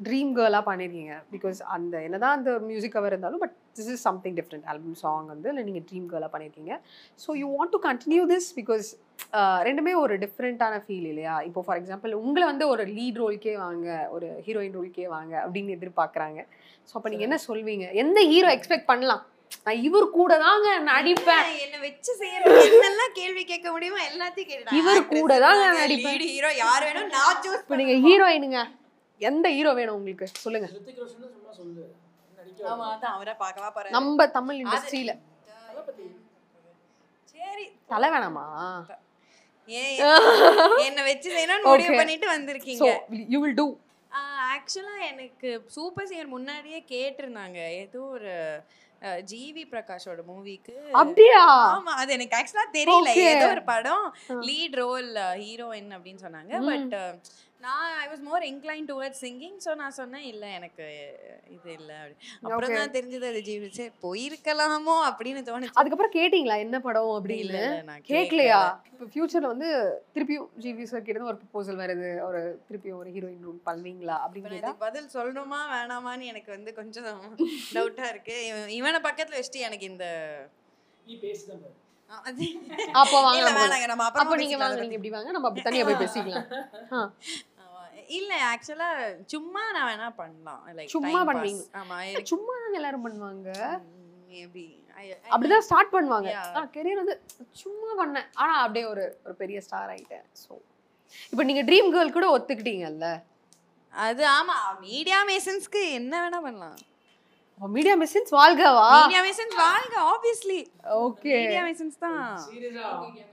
ட்ரீம் 0.00 0.30
கேர்லாக 0.36 0.64
பண்ணியிருக்கீங்க 0.68 1.14
பிகாஸ் 1.32 1.58
அந்த 1.74 1.94
என்னதான் 2.06 2.36
அந்த 2.36 2.50
மியூசிக் 2.68 2.94
கவர் 2.94 3.12
இருந்தாலும் 3.14 3.42
but 3.42 3.54
this 3.78 3.90
is 3.94 4.04
something 4.08 4.36
different 4.38 4.66
album 4.72 4.96
song 5.02 5.26
வந்து 5.32 5.48
இல்லை 5.52 5.62
நீங்கள் 5.66 5.84
ட்ரீம் 5.88 6.06
கேர்லாக 6.12 6.30
பண்ணியிருக்கீங்க 6.34 6.72
so 7.24 7.36
you 7.40 7.48
want 7.56 7.74
to 7.74 7.80
continue 7.88 8.22
this 8.32 8.48
because 8.60 8.86
ரெண்டுமே 9.68 9.92
ஒரு 10.02 10.14
டிஃப்ரெண்ட்டான 10.22 10.78
ஃபீல் 10.84 11.08
இல்லையா? 11.10 11.34
இப்போ 11.48 11.60
ஃபார் 11.66 11.78
எக்ஸாம்பிள் 11.80 12.14
உங்களை 12.22 12.46
வந்து 12.52 12.66
ஒரு 12.74 12.84
லீட் 12.96 13.20
ரோல்க்கே 13.22 13.54
வாங்க 13.64 13.88
ஒரு 14.16 14.28
ஹீரோயின் 14.46 14.78
ரோல்க்கே 14.78 15.06
வாங்க 15.16 15.34
அப்படின்னு 15.44 15.76
எதிர்பார்க்குறாங்க. 15.78 16.40
ஸோ 16.88 16.94
அப்போ 16.98 17.10
நீங்கள் 17.14 17.28
என்ன 17.28 17.38
சொல்வீங்க? 17.48 17.86
எந்த 18.04 18.20
ஹீரோ 18.32 18.50
எக்ஸ்பெக்ட் 18.56 18.90
பண்ணலாம்? 18.92 19.22
நான் 19.66 19.80
இவர் 19.86 20.06
கூட 20.18 20.32
தாங்க 20.44 20.66
நடிப்பேன். 20.90 21.48
என்ன 21.64 21.76
வச்சு 21.86 22.12
செய்யறது? 22.20 22.58
என்னெல்லாம் 22.68 23.14
கேள்வி 23.20 23.42
கேட்க 23.50 23.66
முடியுமோ 23.74 23.98
எல்லாத்தையும் 24.10 24.48
கேட்டுட்டேன் 24.50 24.78
இவர் 24.80 25.00
கூட 25.14 25.32
தாங்க 25.46 25.64
நடிப்பேன். 25.80 26.20
ஹீரோ 26.34 26.50
யார் 26.64 26.84
வேணும்? 26.88 27.10
நான் 27.16 27.40
சூஸ் 27.46 27.66
நீங்கள் 27.80 28.00
ஹீரோயினுங்க 28.06 28.60
எந்த 29.20 29.46
ஹீரோ 29.56 29.72
வேணும் 29.80 29.96
உங்களுக்கு? 29.98 30.28
சொல்லுங்க. 30.44 30.68
ஆமா 32.70 32.86
அதான் 32.94 33.14
அவரை 33.16 33.34
பார்க்கவா 33.42 33.90
நம்ம 33.98 34.26
தமிழ் 34.38 34.60
இண்டஸ்ட்ரியில 34.62 35.12
சரி 37.34 37.64
தலை 37.92 38.08
வேணாமா 38.14 38.46
என்ன 40.88 41.00
வச்சு 41.08 41.28
செய்யணும்னு 41.34 41.70
முடிவு. 41.70 41.98
பண்ணிட்டு 42.00 42.26
வந்திருக்கீங்க. 42.34 42.88
யூ 43.34 43.38
வில் 43.44 43.58
டூ 43.60 43.66
ஆக்சுவலா 44.54 44.94
எனக்கு 45.10 45.48
சூப்பர் 45.74 46.08
சிங்கர் 46.10 46.34
முன்னாடியே 46.36 46.78
கேட்டிருந்தாங்க. 46.92 47.58
ஏதோ 47.82 48.00
ஒரு 48.16 48.32
ஜிவி 49.02 49.62
பிரகாஷோட 49.70 50.18
மூவிக்கு. 50.28 50.90
அப்படியா? 50.90 51.44
ஆமா 51.78 51.88
அது 52.02 52.12
எனக்கு 52.12 52.36
ஆக்சுவலா 52.36 52.76
தெரியல. 52.76 53.08
ஏதோ 53.14 53.48
ஒரு 53.48 53.62
படம். 53.62 54.14
லீட் 54.28 54.74
ரோல் 54.74 55.14
ஹீரோயின் 55.14 55.92
அப்படின்னு 55.98 56.18
சொன்னாங்க. 56.22 56.64
பட் 56.66 57.16
நான் 57.60 57.88
I 57.96 58.06
was 58.08 58.22
more 58.26 58.44
incline 58.46 58.86
towards 58.88 59.22
singing 59.22 59.56
so 59.64 59.70
நான் 59.76 59.94
சொன்னேன் 59.96 60.26
இல்ல 60.28 60.44
எனக்கு 60.50 60.84
இது 61.50 61.70
இல்ல. 61.74 61.90
அப்படி. 61.98 62.14
அப்புறம். 62.46 62.74
தான் 62.76 62.94
தெரிஞ்சது 62.94 63.26
அது 63.28 63.40
ஜிவி 63.48 63.68
சரி 63.70 63.90
போயிருக்கலாமோ? 64.04 64.94
அப்படின்னு 65.08 65.40
தோணுச்சு. 65.48 65.76
அதுக்கப்புறம் 65.76 66.14
கேட்டிங்களா 66.14 66.56
என்ன 66.58 66.78
படம்? 66.80 67.10
அப்படின்னு 67.16 67.44
இல்ல 67.46 67.58
நான் 67.82 68.04
கேட்கலையா 68.08 68.60
கேட்கல. 68.62 68.92
இப்போ 68.92 69.08
ஃபியூச்சர்ல 69.12 69.52
வந்து 69.52 69.68
திருப்பியும் 70.14 70.48
ஜிவி 70.62 70.86
சார் 70.86 71.04
கிட்ட 71.04 71.26
ஒரு 71.26 71.38
ப்ரொபோசல் 71.42 71.80
வருது 71.82 72.08
ஒரு 72.28 72.40
திருப்பியும் 72.68 73.00
ஒரு 73.00 73.10
ஹீரோயின் 73.10 73.44
ரோல் 73.48 73.60
பண்ணுவீங்களா? 73.66 74.16
அப்படின்னு 74.24 74.72
பதில் 74.80 75.12
சொல்லணுமா 75.14 75.60
வேணாமான்னு 75.70 76.30
எனக்கு 76.32 76.50
வந்து 76.50 76.72
கொஞ்சம் 76.74 77.10
டவுட்டா 77.74 78.06
இருக்கு. 78.08 78.38
இவன்- 78.78 79.04
பக்கத்துல 79.04 79.36
வச்சுட்டு 79.36 79.66
எனக்கு 79.66 79.86
இந்த 79.86 80.06
அப்போ 83.00 83.16
வாங்க 83.20 83.42
நம்ம 83.86 84.04
அப்போ 84.12 84.34
நீங்க 84.36 84.56
வாங்க 84.56 84.78
நீங்க 84.80 84.96
இப்படி 84.96 85.10
வாங்க 85.10 85.30
நம்ம 85.30 85.48
அப்படி 85.48 85.64
தனியா 85.66 85.84
போய் 85.84 86.02
பேசிக்கலாம். 86.02 86.46
இல்ல 88.18 88.32
ஆக்சுவலா 88.50 88.88
சும்மா 89.32 89.62
நான் 89.76 89.88
வேணா 89.90 90.08
பண்ணலாம். 90.20 90.62
லைக் 90.76 90.92
சும்மா 90.96 91.20
பண்ணுவீங்க. 91.28 91.64
ஆமா 91.80 91.96
சும்மா 92.32 92.54
தானே 92.62 92.78
எல்லாரும் 92.80 93.06
பண்ணுவாங்க. 93.06 93.48
மேபி 94.32 94.66
அப்படிதான் 95.32 95.64
ஸ்டார்ட் 95.66 95.94
பண்ணுவாங்க. 95.94 96.30
கெரியர் 96.76 97.02
வந்து 97.02 97.16
சும்மா 97.62 97.90
பண்ணேன். 98.00 98.28
ஆனா 98.42 98.52
அப்படியே 98.64 98.84
ஒரு 98.92 99.04
ஒரு 99.24 99.34
பெரிய 99.42 99.60
ஸ்டார் 99.66 99.90
ஆயிட்டேன். 99.94 100.26
ஸோ 100.42 100.50
இப்போ 101.30 101.42
நீங்க 101.48 101.62
ட்ரீம் 101.68 101.90
கேர்ள் 101.94 102.16
கூட 102.18 102.26
ஒத்துக்கிட்டீங்கல்ல? 102.36 103.08
அது 103.94 104.22
ஆமா 104.38 104.56
மீடியா 104.86 105.18
மேசன்ஸ்க்கு 105.30 105.82
என்ன 105.98 106.14
வேணா 106.24 106.40
பண்ணலாம். 106.46 106.78
மீடியா 107.60 107.94
மிஷின்ஸ் 108.02 108.32
வாழ்கவா? 108.36 108.84
மீடியா 109.00 109.22
மேசன்ஸ் 109.26 109.56
வாழ்க 109.62 109.96
ஆப்வியஸ்லி 110.12 110.60
ஓகே 111.06 111.32
மீடியா 111.40 111.62
மேசன்ஸ் 111.66 111.98
தான். 112.04 112.22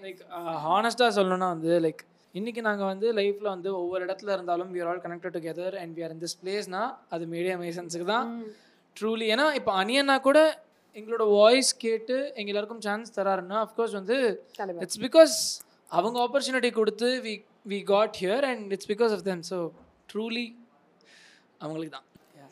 லைக் 0.06 0.22
ஹானஸ்டாக 0.66 1.12
சொல்லணும்னா 1.18 1.50
வந்து 1.56 1.74
லைக் 1.86 2.02
இன்னைக்கு 2.36 2.62
நாங்கள் 2.68 2.90
வந்து 2.92 3.08
லைஃப்பில் 3.18 3.54
வந்து 3.54 3.70
ஒவ்வொரு 3.82 4.02
இடத்துல 4.06 4.30
இருந்தாலும் 4.36 4.70
we 4.74 4.80
are 4.84 4.88
all 4.92 5.00
connected 5.04 5.32
together 5.38 5.70
and 5.82 5.90
we 5.98 6.02
are 6.06 6.10
in 6.16 6.20
this 6.24 6.34
பிளேஸ்னா 6.42 6.82
அது 7.14 7.24
மீடியா 7.34 7.54
மேசன்ஸுக்கு 7.62 8.08
தான். 8.16 8.28
ட்ரூலி 8.98 9.28
ஏன்னா 9.34 9.46
இப்போ 9.60 9.72
அனியனா 9.82 10.16
கூட 10.28 10.40
எங்களோட 11.00 11.24
வாய்ஸ் 11.38 11.72
கேட்டு 11.86 12.16
எங்க 12.40 12.52
எல்லாருக்கும் 12.54 12.84
சான்ஸ் 12.88 13.16
தராருன்னா 13.18 13.58
அஃப்கோர்ஸ் 13.66 13.96
வந்து. 14.00 14.18
இட்ஸ் 14.86 15.02
பிகாஸ் 15.06 15.36
அவங்க 15.98 16.18
ஆப்பர்ச்சுனிட்டி 16.26 16.72
கொடுத்து 16.80 17.10
we 17.26 17.34
we 17.74 17.80
got 17.94 18.20
here 18.24 18.46
and 18.50 18.76
it's 18.78 18.90
because 18.94 19.14
of 19.18 19.26
them 19.30 19.44
so 19.52 19.60
truly 20.14 20.46
அவங்களுக்கு 21.64 21.96
தான். 21.98 22.08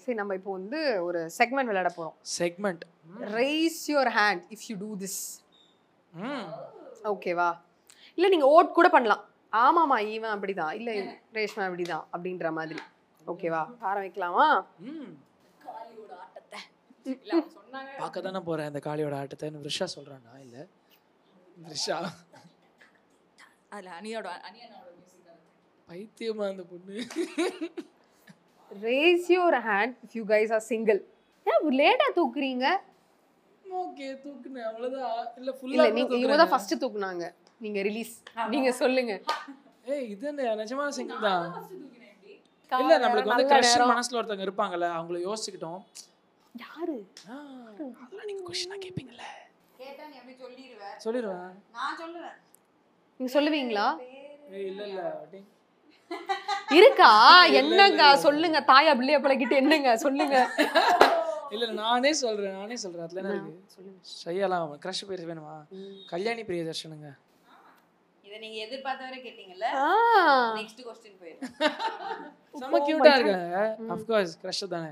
சரி 0.05 0.17
நம்ம 0.21 0.33
இப்போ 0.39 0.51
வந்து 0.59 0.79
ஒரு 1.07 1.19
செக்மெண்ட் 1.39 1.69
விளையாட 1.71 1.91
போறோம். 1.99 2.15
Segment 2.39 2.83
raise 3.37 3.79
your 3.93 4.11
hand 4.19 4.43
if 4.55 4.65
you 4.71 4.77
do 4.85 4.91
this 5.05 5.21
ஓகேவா 7.13 7.51
இல்ல 8.17 8.27
நீங்க 8.33 8.47
ஓட் 8.57 8.75
கூட 8.79 8.87
பண்ணலாம். 8.97 9.23
ஆமாமா 9.55 9.97
இவன் 10.13 10.33
அப்படிதான். 10.35 10.73
இல்ல 10.79 10.91
ரேஷ்மா 11.35 11.63
அப்படிதான் 11.67 12.05
அப்படின்ற 12.13 12.49
மாதிரி. 12.51 12.81
ஓகேவா? 13.21 13.61
ஆரம்பிக்கலாமா 13.89 14.47
ம். 14.87 15.11
பார்க்க 17.99 18.21
தானே 18.21 18.39
போகிறேன் 18.39 18.69
இந்த 18.71 18.81
காளியோட 18.85 19.15
ஆட்டத்தைன்னு 19.21 19.65
ரிஷா 19.67 19.87
சொல்கிறானா 19.95 20.33
இல்லை. 20.39 20.61
ரிஷா. 21.67 21.97
அதுல 23.71 23.91
அனியோட 23.99 24.27
பைத்தியமா 25.87 26.45
அந்த 26.51 26.63
பொண்ணு. 26.63 26.93
Raise 28.71 29.27
your 29.33 29.57
hand 29.67 29.95
if 30.05 30.15
you 30.19 30.23
guys 30.25 30.53
are 30.53 30.65
single 30.69 30.99
ஏன் 31.45 31.65
லேட்டா 31.79 32.07
தூக்குறீங்க? 32.17 32.65
ஓகே 33.75 34.07
தூக்குனேன். 34.23 34.67
அவ்வளோதான் 34.69 35.09
இல்லை 35.09 35.41
இல்ல 35.41 35.51
ஃபுல்லாக 35.57 35.93
நீங்க 35.97 36.15
இவங்க 36.17 36.37
தான் 36.41 36.51
ஃபர்ஸ்ட் 36.53 36.81
தூக்குனாங்க. 36.83 37.25
நீங்க 37.61 37.79
ரிலீஸ் 37.87 38.13
நீங்க 38.53 38.69
சொல்லுங்க. 38.81 39.13
ஏய் 39.93 40.05
இது 40.13 40.27
என்ன? 40.31 40.55
நிஜமா 40.61 40.85
சிங்கிள் 40.97 41.25
தான் 41.27 41.45
இல்ல 42.71 42.93
நம்மளுக்கு 43.03 43.31
வந்து 43.31 43.47
கிரஷ். 43.51 43.73
மனசுல 43.93 44.17
ஒருத்தவங்க 44.19 44.45
இருப்பாங்கல்ல 44.47 44.87
அவங்கள 44.97 45.17
யோசிச்சுக்கிட்டோம். 45.27 45.81
யாரு? 46.55 46.95
ஆ, 47.31 47.35
அதெல்லாம் 48.03 48.27
நீங்க 48.29 48.43
கொஸ்டினா 48.47 48.77
கேப்பீங்கல்ல. 48.85 49.25
கேட்டா 49.79 50.03
நீ 50.11 50.15
அப்படி 50.21 50.35
சொல்லிடுவேன் 50.43 50.97
சொல்லிடுவேன் 51.05 51.51
நான் 51.77 51.97
சொல்லுவேன். 52.01 52.35
நீங்க 53.19 53.31
சொல்லுவீங்களா? 53.37 53.87
ஏய் 54.55 54.67
இல்ல 54.71 54.81
இல்ல 54.91 55.03
இருக்கா? 56.77 57.11
என்னங்க? 57.59 58.03
சொல்லுங்க. 58.25 58.59
தாயா 58.71 58.91
பிள்ளைய 58.99 59.17
பழகிட்டு 59.23 59.55
என்னங்க? 59.61 59.91
சொல்லுங்க. 60.05 60.35
இல்ல 61.55 61.65
நானே 61.81 62.11
சொல்றேன் 62.21 62.55
நானே 62.59 62.75
சொல்றேன். 62.83 63.05
அதுல 63.05 63.21
என்ன 63.21 63.33
இருக்கு? 63.35 63.53
ஷையெல்லாம் 64.21 64.73
கிரஷ் 64.85 65.07
பேர் 65.09 65.29
வேணுமா? 65.29 65.55
கல்யாணி 66.13 66.43
பிரியதர்ஷனுங்க. 66.49 67.09
இதை 68.35 68.43
நீங்க 68.45 68.57
எதிர்பார்த்தவரை 68.63 69.17
கேட்டீங்கல்ல 69.25 69.65
நெக்ஸ்ட் 70.57 70.81
கொஸ்டின் 70.87 71.17
போயிரு 71.19 71.37
செம்ம 72.61 72.79
கியூட்டா 72.87 73.11
இருக்காங்க 73.17 73.59
ஆஃப் 73.93 74.05
கோர்ஸ் 74.09 74.33
கிரஷ் 74.41 74.63
தானே. 74.73 74.89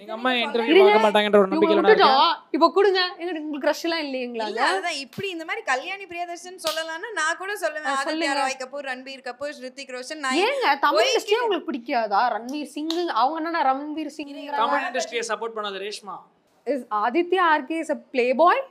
எங்க 0.00 0.12
அம்மா 0.16 0.30
இன்டர்வியூ. 0.40 0.80
பார்க்க 0.80 1.04
மாட்டாங்கன்ற 1.04 1.38
ஒரு 1.42 1.50
நம்பிக்கையில 1.52 2.08
இப்போ 2.56 2.66
கொடுங்க. 2.76 3.00
எங்க 3.20 3.30
உங்களுக்கு 3.38 3.64
க்ரஷ் 3.64 3.82
எல்லாம் 3.86 4.02
இல்லைங்களா 4.04 4.46
இல்ல 4.50 4.62
அதுதான். 4.68 4.98
இப்படி 5.04 5.28
இந்த 5.34 5.44
மாதிரி 5.48 5.62
கல்யாணி 5.70 6.04
பிரியதர்ஷன் 6.10 6.58
சொல்லலாம்னா 6.66 7.10
நான் 7.20 7.40
கூட 7.42 7.52
சொல்லுவேன். 7.62 7.88
ஆதித்யா. 7.94 8.34
ராய் 8.40 8.58
கபூர் 8.62 8.88
ரன்பீர் 8.90 9.26
கபூர் 9.28 9.56
ஸ்ருத்திக் 9.58 9.92
ரோஷன் 9.96 10.22
நான் 10.26 10.38
ஏங்க 10.46 10.74
தமிழ் 10.86 11.08
இண்டஸ்ட்ரியே 11.08 11.40
உங்களுக்கு 11.44 11.70
பிடிக்காதா? 11.70 12.22
ரன்வீர் 12.36 12.70
சிங் 12.76 12.92
அவங்க 13.22 13.38
என்ன 13.42 13.62
ரன்வீர் 13.70 14.14
சிங் 14.18 14.32
தமிழ் 14.62 14.86
இண்டஸ்ட்ரியை 14.88 15.24
சப்போர்ட் 15.32 15.56
பண்ணாத 15.58 15.80
Reshma. 15.86 16.16
Is 16.66 16.84
Aditya 17.04 17.44
RK 17.54 17.78
is 17.84 17.94
a 17.96 18.00
play 18.14 18.26
boy 18.42 18.62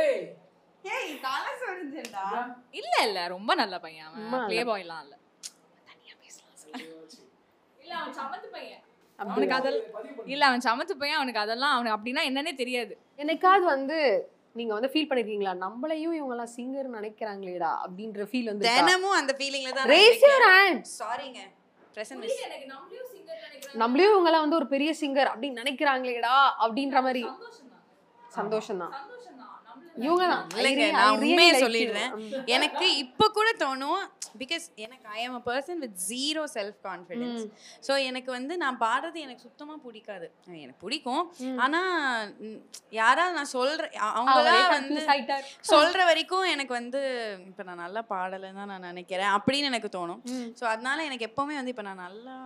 ஏய் 0.00 0.20
ஏய் 0.84 1.12
தலை 1.22 1.52
சொரிஞ்சேன்டா 1.60 2.24
இல்ல 2.74 2.92
இல்ல 3.06 3.20
ரொம்ப 3.34 3.50
நல்ல 3.60 3.76
பையன் 3.80 4.10
ரொம்ப 4.14 4.34
அவன் 4.34 4.48
ப்ளே 4.48 4.62
பாய்லாம் 4.68 5.02
இல்ல. 5.04 5.14
இல்ல 7.76 7.92
அவன் 8.00 8.14
சமத்து 8.18 8.48
பையன். 8.54 8.82
அவனுக்கு 9.18 9.54
அதெல்லாம் 9.56 9.86
இல்ல 10.32 10.42
அவன் 10.48 10.64
சமத்து 10.66 10.94
பையன் 11.00 11.18
அவனுக்கு 11.18 11.44
அதெல்லாம் 11.44 11.74
அவனுக்கு 11.74 11.96
அப்படின்னா 11.96 12.22
என்னன்னே 12.28 12.52
தெரியாது. 12.60 12.92
என்னைக்காவது 13.22 13.64
வந்து 13.72 13.98
நீங்க 14.56 14.72
வந்து 14.76 14.90
ஃபீல் 14.92 15.08
பண்ணிருக்கீங்களா? 15.08 15.52
நம்மளையும் 15.64 16.14
இவங்க 16.16 16.34
எல்லாம் 16.36 16.52
சிங்கர் 16.54 16.88
நினைக்கிறாங்களேடா 16.96 17.72
அப்படின்ற 17.84 18.22
ஃபீல் 18.30 18.50
வந்து 18.50 18.66
தினமும் 18.72 19.16
அந்த 19.18 19.32
ஃபீலிங்ல 19.38 19.72
தான் 19.76 19.90
ரேஸ் 19.92 20.24
யுவர் 20.24 20.46
ஹேண்ட் 20.50 20.86
சாரிங்க 20.96 21.40
நம்மளையும் 23.82 24.12
இவங்க 24.12 24.28
எல்லாம் 24.30 24.44
வந்து 24.44 24.58
ஒரு 24.58 24.68
பெரிய 24.72 24.90
சிங்கர் 25.00 25.30
அப்படின்னு 25.30 25.60
நினைக்கிறாங்களேடா 25.62 26.34
அப்படின்ற 26.64 26.98
மாதிரி. 27.06 27.22
சந்தோஷம் 28.32 28.80
தான் 28.82 28.94
இவங்க 30.00 30.24
தான் 30.26 30.44
இல்லைங்க 30.56 30.84
நான் 30.94 31.16
உண்மையை 31.18 31.52
சொல்லிடுறேன். 31.62 32.12
எனக்கு 32.56 32.86
இப்போ 33.02 33.26
கூட 33.36 33.48
தோணும் 33.62 34.02
பிகாஸ் 34.40 34.64
எனக்கு 34.84 35.06
I 35.14 35.20
am 35.22 35.36
a 35.36 35.42
person 35.46 35.80
with 35.84 35.96
zero 36.06 36.42
self 36.54 36.78
confidence 36.86 37.44
so 37.86 37.92
எனக்கு 38.08 38.30
வந்து 38.36 38.56
நான் 38.62 38.80
பாடுறது 38.82 39.18
எனக்கு 39.26 39.46
சுத்தமாக 39.46 39.78
பிடிக்காது. 39.84 40.26
எனக்கு 40.56 40.80
பிடிக்கும். 40.84 41.22
ஆனா 41.64 41.80
ம், 42.46 42.58
யாராவது 42.98 43.36
நான் 43.38 43.54
சொல்றேன் 43.54 43.94
அவங்களா 44.10 44.34
வந்து 44.76 45.00
சொல்ற 45.70 45.98
வரைக்கும் 46.10 46.46
எனக்கு 46.54 46.74
வந்து 46.80 47.00
இப்போ 47.48 47.64
நான் 47.68 47.82
நல்லா 47.84 48.02
பாடலைன்னு 48.12 48.60
தான் 48.62 48.72
நான் 48.74 48.88
நினைக்கிறேன் 48.90 49.32
அப்படின்னு 49.36 49.70
எனக்கு 49.72 49.90
தோணும். 49.96 50.22
ஸோ 50.60 50.66
அதனால 50.72 50.98
எனக்கு 51.08 51.28
எப்பவுமே 51.30 51.56
வந்து 51.60 51.74
இப்போ 51.74 51.86
நான் 51.88 52.04
நல்லா 52.06 52.36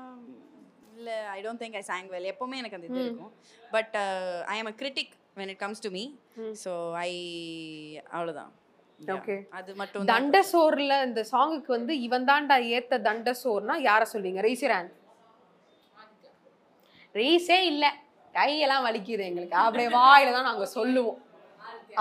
இல்லை 0.96 1.16
I 1.30 1.40
don't 1.44 1.62
think 1.62 1.76
I 1.78 1.84
sang 1.86 2.08
well 2.10 2.30
எப்பவுமே 2.30 2.56
எனக்கு 2.60 2.78
அந்த 2.78 2.88
இது 2.88 3.00
இருக்கும். 3.02 3.32
But 3.72 3.94
I 4.48 4.56
am 4.58 4.70
a 4.70 4.76
critic 4.80 5.12
when 5.36 5.50
it 5.52 5.62
comes 5.64 5.84
to 5.86 5.90
me 5.98 6.04
so 6.64 6.72
I 7.06 7.10
அவ்வளோதான். 8.16 8.52
Okay. 9.16 9.36
அது 9.58 9.70
மட்டும் 9.78 10.02
தான் 10.02 10.10
தண்டசோர்ல 10.12 10.96
இந்த 11.06 11.20
சாங்குக்கு 11.30 11.70
வந்து 11.76 11.94
இவன் 12.06 12.26
தான்டா 12.28 12.56
ஏத்த 12.76 12.98
தண்டசோர்னா 13.06 13.74
யார 13.86 14.02
சொல்வீங்க? 14.12 14.40
ரேசிரான் 14.48 14.90
ரேஸே 17.14 17.58
இல்ல. 17.70 17.84
கையெல்லாம் 18.34 18.84
வலிக்குது 18.88 19.24
எங்களுக்கு. 19.30 19.56
அப்படியே 19.64 19.88
வாயில 19.96 20.34
தான் 20.36 20.48
நாங்க 20.50 20.66
சொல்லுவோம். 20.76 21.18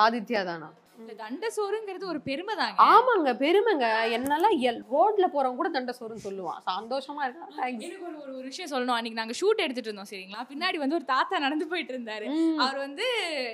ஆதித்யா 0.03 0.41
தானா? 0.50 0.69
இந்த 1.01 1.13
தண்ட 1.13 1.51
சோறுங்கிறது 1.58 2.05
ஒரு 2.05 2.22
பெருமை 2.22 2.55
தாங்க. 2.55 2.84
ஆமாங்க 2.84 3.36
பெருமைங்க. 3.36 4.12
என்னெல்லாம் 4.12 4.62
எல் 4.62 4.81
ரோட்ல 4.93 5.25
போறவங்க 5.34 5.55
கூட 5.55 5.70
தண்ட 5.70 5.96
சோறுன்னு 6.00 6.27
சொல்லுவான். 6.29 6.58
சந்தோஷமா 6.65 7.24
இருக்கா 7.24 7.65
எனக்கு 7.65 8.22
ஒரு 8.22 8.39
ஒரு- 8.39 8.43
விஷயம் 8.43 8.72
சொல்லணும். 8.72 8.91
அன்னைக்கு 8.91 9.13
நாங்க 9.13 9.34
ஷூட் 9.41 9.55
எடுத்துட்டு 9.55 9.89
இருந்தோம் 9.89 10.05
சரிங்களா? 10.10 10.51
பின்னாடி 10.51 10.77
வந்து 10.77 10.96
ஒரு 10.96 11.05
தாத்தா 11.05 11.39
நடந்து 11.39 11.67
போயிட்டு 11.67 11.98
இருந்தாரு. 11.98 12.53
அவர் 12.55 12.77
வந்து 12.77 13.05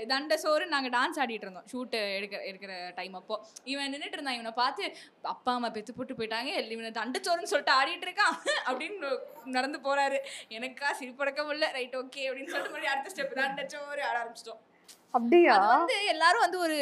தண்ட 0.07 0.37
சோறு 0.37 0.67
நாங்க 0.67 0.89
டான்ஸ் 0.89 1.23
ஆடிட்டு 1.25 1.29
இருந்தோம். 1.29 1.65
ஷூட் 1.73 1.93
எடுக்கிற 1.93 2.37
எடுக்கிற 2.51 2.91
டைம் 2.95 3.13
அப்போ. 3.13 3.45
இவன் 3.63 3.93
நின்னுட்டு 3.93 4.11
இருந்தான். 4.11 4.33
இவனை 4.33 4.51
பார்த்து 4.51 4.95
அப்பா 5.21 5.53
அம்மா 5.53 5.69
பெத்து 5.69 5.93
போட்டு 5.93 6.13
போயிட்டாங்க. 6.13 6.69
இவனை 6.69 6.91
தண்ட 6.91 7.19
சோறுன்னு 7.19 7.43
சொல்லிட்டு 7.43 7.73
ஆடிட்டு 7.73 8.09
இருக்கான். 8.09 8.49
அப்படின்னு 8.65 9.17
நடந்து 9.45 9.79
போறாரு. 9.83 10.17
எனக்கா 10.49 10.85
சிரிப்படக்கம் 10.99 11.49
இல்ல. 11.49 11.71
ரைட் 11.71 11.95
ஓகே 11.95 12.19
அப்படின்னு 12.19 12.47
சொல்லிட்டு 12.47 12.59
மறுபடியும் 12.59 12.93
அடுத்த 12.93 13.23
ஸ்டெப் 13.23 13.33
தண்ட 13.33 13.63
சோறு 13.67 14.03
ஆட 14.03 14.23
ஆரம்பிச்சிட்டோம். 14.23 14.75
அப்படியா? 15.13 15.53
வந்து 15.73 15.95
எல்லாரும் 16.13 16.43
வந்து 16.45 16.59
ஒரு 16.65 16.77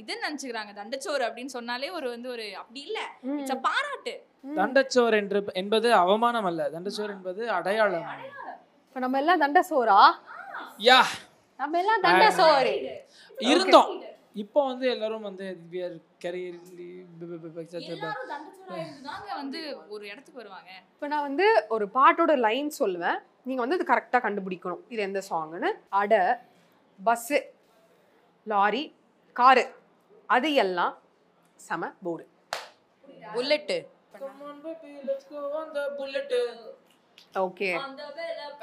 இதுன்னு 0.00 0.26
நினைச்சுக்கிறாங்க 0.26 0.72
தண்டச்சோறு 0.78 1.24
அப்படின்னு 1.28 1.54
சொன்னாலே 1.56 1.90
ஒரு 1.98 2.06
வந்து 2.14 2.28
ஒரு 2.34 2.46
அப்படி 2.60 2.80
இல்ல. 2.88 2.98
இட்ஸ் 3.38 3.64
பாராட்டு. 3.66 4.14
தண்டச்சோர் 4.60 5.16
என்று 5.20 5.40
என்பது 5.62 5.88
அவமானம் 6.02 6.48
அல்ல. 6.50 6.62
தண்டச்சோர் 6.74 7.14
என்பது 7.16 7.42
அடையாளம். 7.58 8.08
இப்ப 8.86 9.00
நம்ம 9.00 9.18
எல்லாம் 9.22 9.42
தண்ட 9.44 9.60
சோறா 9.70 10.00
யா. 10.88 11.00
நம்ம 11.60 11.78
எல்லாம் 11.82 12.04
தண்ட 12.06 12.24
சோறு 12.40 12.74
இருந்தோம். 13.38 13.90
இப்போ 14.42 14.60
வந்து 14.68 14.86
எல்லாரும் 14.92 15.26
வந்து 15.28 15.46
தண்டச்சோறா 16.22 16.86
இருந்துதாங்க 18.80 19.28
வந்து 19.40 19.60
ஒரு 19.94 20.04
இடத்துக்கு 20.10 20.40
வருவாங்க. 20.42 20.70
இப்போ 20.94 21.06
நான் 21.12 21.26
வந்து 21.28 21.46
ஒரு 21.68 21.86
பாட்டோட 21.98 22.34
லைன் 22.46 22.70
சொல்லுவேன். 22.80 23.18
நீங்க 23.48 23.60
வந்து 23.64 23.78
அது 23.78 23.90
கரெக்டா 23.92 24.18
கண்டுபிடிக்கணும். 24.26 24.82
இது 24.88 25.00
எந்த 25.08 25.22
சாங்னு 25.30 25.70
அடை 26.00 26.22
பஸ்ஸு 26.98 27.38
லாரி 28.46 28.82
காரு 29.36 29.64
அது 30.28 30.48
எல்லாம் 30.64 30.94
செம 31.60 31.90
போர்டு 32.04 32.24
புல்லட்டு 33.34 33.76
ஓகே 37.42 37.68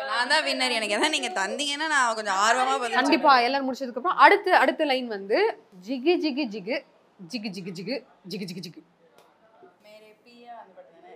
நான் 0.09 0.29
தான் 0.31 0.43
வின்னர் 0.45 0.75
எனக்கு 0.77 0.95
எதாவது 0.95 1.15
நீங்க 1.15 1.29
தந்தீங்கன்னா 1.37 1.87
நான் 1.93 2.15
கொஞ்சம் 2.17 2.39
ஆர்வமா 2.43 2.75
கண்டிப்பா 2.95 3.33
எல்லாரும் 3.47 3.67
முடிச்சதுக்கு 3.67 4.01
அப்புறம் 4.01 4.21
அடுத்து 4.25 4.51
அடுத்த 4.61 4.87
லைன் 4.91 5.09
வந்து 5.15 5.39
ஜிகு 5.87 6.13
ஜிகு 6.23 6.45
ஜிகு 6.53 6.77
ஜிகு 7.19 7.49
ஜிகு 7.55 7.71
ஜிகு 7.77 7.95
ஜிகு 8.31 8.45
ஜிகு 8.45 8.61
ஜிகு? 8.65 8.81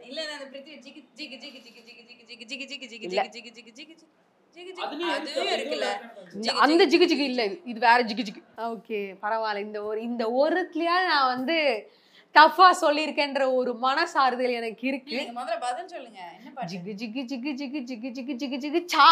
இல்ல 0.07 0.19
அந்த 0.27 0.45
பிரித்வி 0.51 0.73
ஜிகு 0.85 1.01
ஜிகு 1.19 1.37
ஜிகு 1.43 1.59
ஜிகு 1.65 1.81
ஜிகு 1.87 2.03
ஜிகு 2.21 2.45
ஜிகு 2.51 2.65
ஜிகு 2.65 2.77
ஜிகு 2.83 2.87
ஜிகு 2.93 3.05
இல்ல. 3.07 3.21
ஜிகு 3.35 3.51
ஜிகு 3.57 3.71
ஜிகு 3.79 3.95
அந்த 6.63 6.83
ஜிகு 6.91 7.05
ஜிகு 7.11 7.25
இல்ல 7.29 7.41
இது 7.47 7.57
இது 7.65 7.79
வேற 7.85 7.99
ஜிகு 8.09 8.23
ஜிகு 8.27 8.41
ஓகே 8.67 8.99
பரவாயில்ல 9.23 9.65
இந்த 9.65 9.79
ஒரு 9.89 9.99
இந்த 10.07 10.23
ஒருத்துலயா 10.41 10.95
நான் 11.09 11.31
வந்து 11.31 11.57
டஃபா 12.35 12.67
சொல்லியிருக்கேன்ற 12.81 13.43
ஒரு 13.57 13.71
மனசாறுதல் 13.83 14.57
எனக்கு 14.57 14.85
இருக்கு 14.89 15.15
நீங்க 15.15 15.33
முதல்ல 15.37 15.57
பதில் 15.65 15.91
சொல்லுங்க 15.93 16.21
என்ன 16.35 16.49
பாட்டு 16.55 16.71
ஜிகு 16.71 16.93
ஜிகு 17.01 17.51
ஜிகு 17.53 17.81
ஜிகு 17.81 17.81
ஜிகு 17.91 18.11
ஜிகு 18.17 18.35
ஜிகு 18.43 18.59
ஜிகு 18.65 18.81
சா 18.93 19.07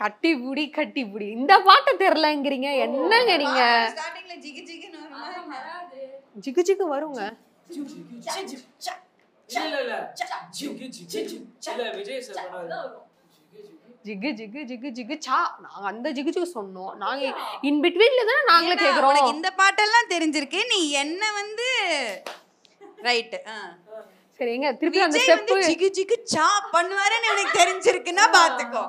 கட்டி 0.00 0.30
புடி 0.42 0.64
கட்டி 0.70 1.02
புடி 1.12 1.28
இந்த 1.38 1.52
பாட்டு 1.64 1.92
தெரியலங்கிறீங்க 2.02 2.68
என்னங்க 2.84 3.32
நீங்க 3.42 3.62
ஸ்டார்டிங்ல 3.92 4.34
ஜிகு 4.44 4.62
ஜிகு 4.68 4.88
ஜிகு 6.62 6.86
வருங்க 6.94 7.20
இல்ல 9.48 9.76
இல்ல 9.82 9.94
ஜிகு 10.56 10.86
ஜிகு 10.88 11.04
ஜிகு. 11.12 11.36
இல்ல 11.68 11.84
விஜய் 11.94 12.20
சார். 12.26 12.50
ஜிகு 14.06 14.30
ஜிகு 14.38 14.60
ஜிகு 14.70 14.88
ஜிகு 14.98 15.16
சா. 15.26 15.38
நாங்க 15.64 15.86
அந்த 15.92 16.08
ஜிகு 16.16 16.30
ஜிகு 16.34 16.48
சொன்னோம். 16.58 16.92
நாங்க 17.02 17.32
இன் 17.68 17.80
பிட்வீன்ல 17.84 18.22
தானே 18.30 18.42
நாங்களே 18.52 18.76
கேக்குறோம். 18.84 19.18
இந்த 19.34 19.48
பாட்டெல்லாம் 19.60 20.12
தெரிஞ்சிருக்கு. 20.14 20.60
நீ 20.72 20.78
என்ன 21.04 21.22
வந்து 21.40 21.66
ரைட் 23.08 23.36
சரி 24.40 24.52
எங்க 24.56 24.70
திருப்பி 24.80 25.00
அந்த 25.04 25.20
ஸ்டெப் 25.24 25.52
ஜிகு 25.68 25.88
ஜிகு 25.98 26.16
சா 26.34 26.46
பண்ணுவாருன்னு 26.74 27.30
எனக்கு 27.32 27.58
தெரிஞ்சிருக்குன்னா 27.60 28.26
பாத்துக்கோ. 28.38 28.84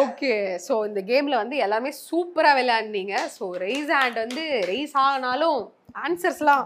ஓகே 0.00 0.32
ஸோ 0.66 0.74
இந்த 0.88 1.00
கேம்ல 1.10 1.34
வந்து 1.42 1.56
எல்லாமே 1.64 1.90
சூப்பரா 2.06 2.52
விளையாடுனீங்க. 2.58 3.14
ஸோ 3.36 3.44
ரைஸ் 3.64 3.90
ஹேண்ட் 3.96 4.18
வந்து 4.24 4.44
ரைஸ் 4.70 4.94
ஆனாலும் 5.06 5.60
ஆன்சர்ஸ்லாம் 6.04 6.64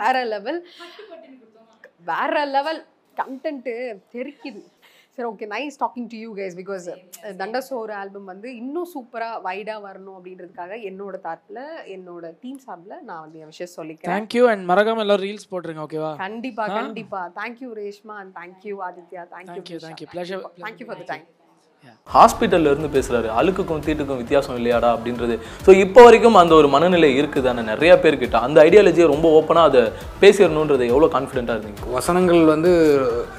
வேற 0.00 0.24
லெவல் 0.32 0.60
வேற 2.10 2.44
லெவல் 2.54 2.80
கண்டென்ட்டு 3.20 3.74
தெரிக்குது. 4.14 4.62
சரி 5.18 5.28
okay 5.28 5.46
nice 5.50 5.76
talking 5.80 6.08
to 6.10 6.18
you 6.18 6.30
guys 6.36 6.56
because 6.58 6.86
தண்டசோர் 7.38 7.92
album 7.92 8.26
வந்து 8.26 8.48
இன்னும் 8.56 8.88
சூப்பராக 8.90 9.38
வைடாக 9.46 9.80
வரணும் 9.84 10.16
அப்படின்றதுக்காக 10.18 10.72
என்னோட 10.88 11.16
தாட்டில் 11.22 11.62
என்னோட 11.94 12.32
டீம் 12.42 12.58
சார்பில் 12.58 12.96
நான் 13.02 13.22
வந்து 13.22 13.38
என் 13.38 13.50
விஷயம் 13.52 13.72
சொல்லிக்கிறேன். 13.76 14.12
தேங்க்யூ 14.12 14.42
அண்ட் 14.50 14.64
மறக்காம 14.70 15.04
எல்லாரும் 15.04 15.26
ரீல்ஸ் 15.26 15.48
போட்டுருங்க 15.50 15.84
ஓகேவா 15.86 16.12
கண்டிப்பா 16.18 16.66
ஆ. 16.66 16.76
கண்டிப்பா. 16.78 17.22
Thank you 17.38 17.70
Reshma 17.80 18.16
and 18.22 18.34
thank you 18.36 18.76
Aditya. 18.88 19.24
Thank you 19.32 19.54
Thank 19.54 19.72
you, 19.74 19.80
thank 19.80 20.02
you. 20.02 20.08
Pleasure. 20.08 20.40
Thank you 20.60 20.88
for 20.88 21.00
the 21.02 21.08
time 21.12 21.26
ஹாஸ்பிட்டல்ல 22.14 22.70
இருந்து 22.72 22.88
பேசுறாரு. 22.96 23.28
அழுக்குக்கும் 23.38 23.82
தீட்டுக்கும் 23.86 24.20
வித்தியாசம் 24.22 24.56
இல்லையாடா 24.58 24.88
அப்படின்றது. 24.96 25.34
ஸோ 25.66 25.70
இப்போ 25.84 26.00
வரைக்கும் 26.06 26.38
அந்த 26.42 26.52
ஒரு 26.60 26.68
மனநிலை 26.74 27.10
இருக்குதானே? 27.20 27.62
நிறைய 27.72 27.92
பேர்கிட்ட 28.02 28.36
அந்த 28.46 28.58
ஐடியாலஜியை 28.68 29.06
ரொம்ப 29.14 29.28
ஓப்பனாக 29.38 29.70
அதை 29.70 29.82
பேசிடணுன்றது 30.22 30.90
எவ்வளோ 30.92 31.08
கான்ஃபிடென்ட்டாக 31.16 31.58
இருந்தீங்க? 31.58 31.90
வசனங்கள் 31.96 32.42
வந்து 32.54 32.72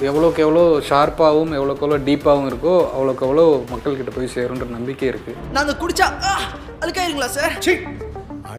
எவ்வளோக்கு 0.09 0.43
எவ்வளோ 0.47 0.65
ஷார்ப்பாகவும் 0.89 1.55
எவ்வளோக்கு 1.59 1.85
எவ்வளோ 1.85 2.01
டீப்பாகவும் 2.09 2.49
இருக்கோ 2.51 2.75
அவ்வளோக்கு 2.95 3.25
எவ்வளோ 3.29 3.45
மக்கள்கிட்ட 3.73 4.13
போய் 4.17 4.33
சேருன்ற 4.35 4.67
நம்பிக்கை 4.77 5.09
இருக்குது 5.13 5.37
நாங்க 5.59 5.75
குடிச்சா 5.83 6.09
அழுக்காயிருங்களா 6.83 7.31
சார் 7.37 7.55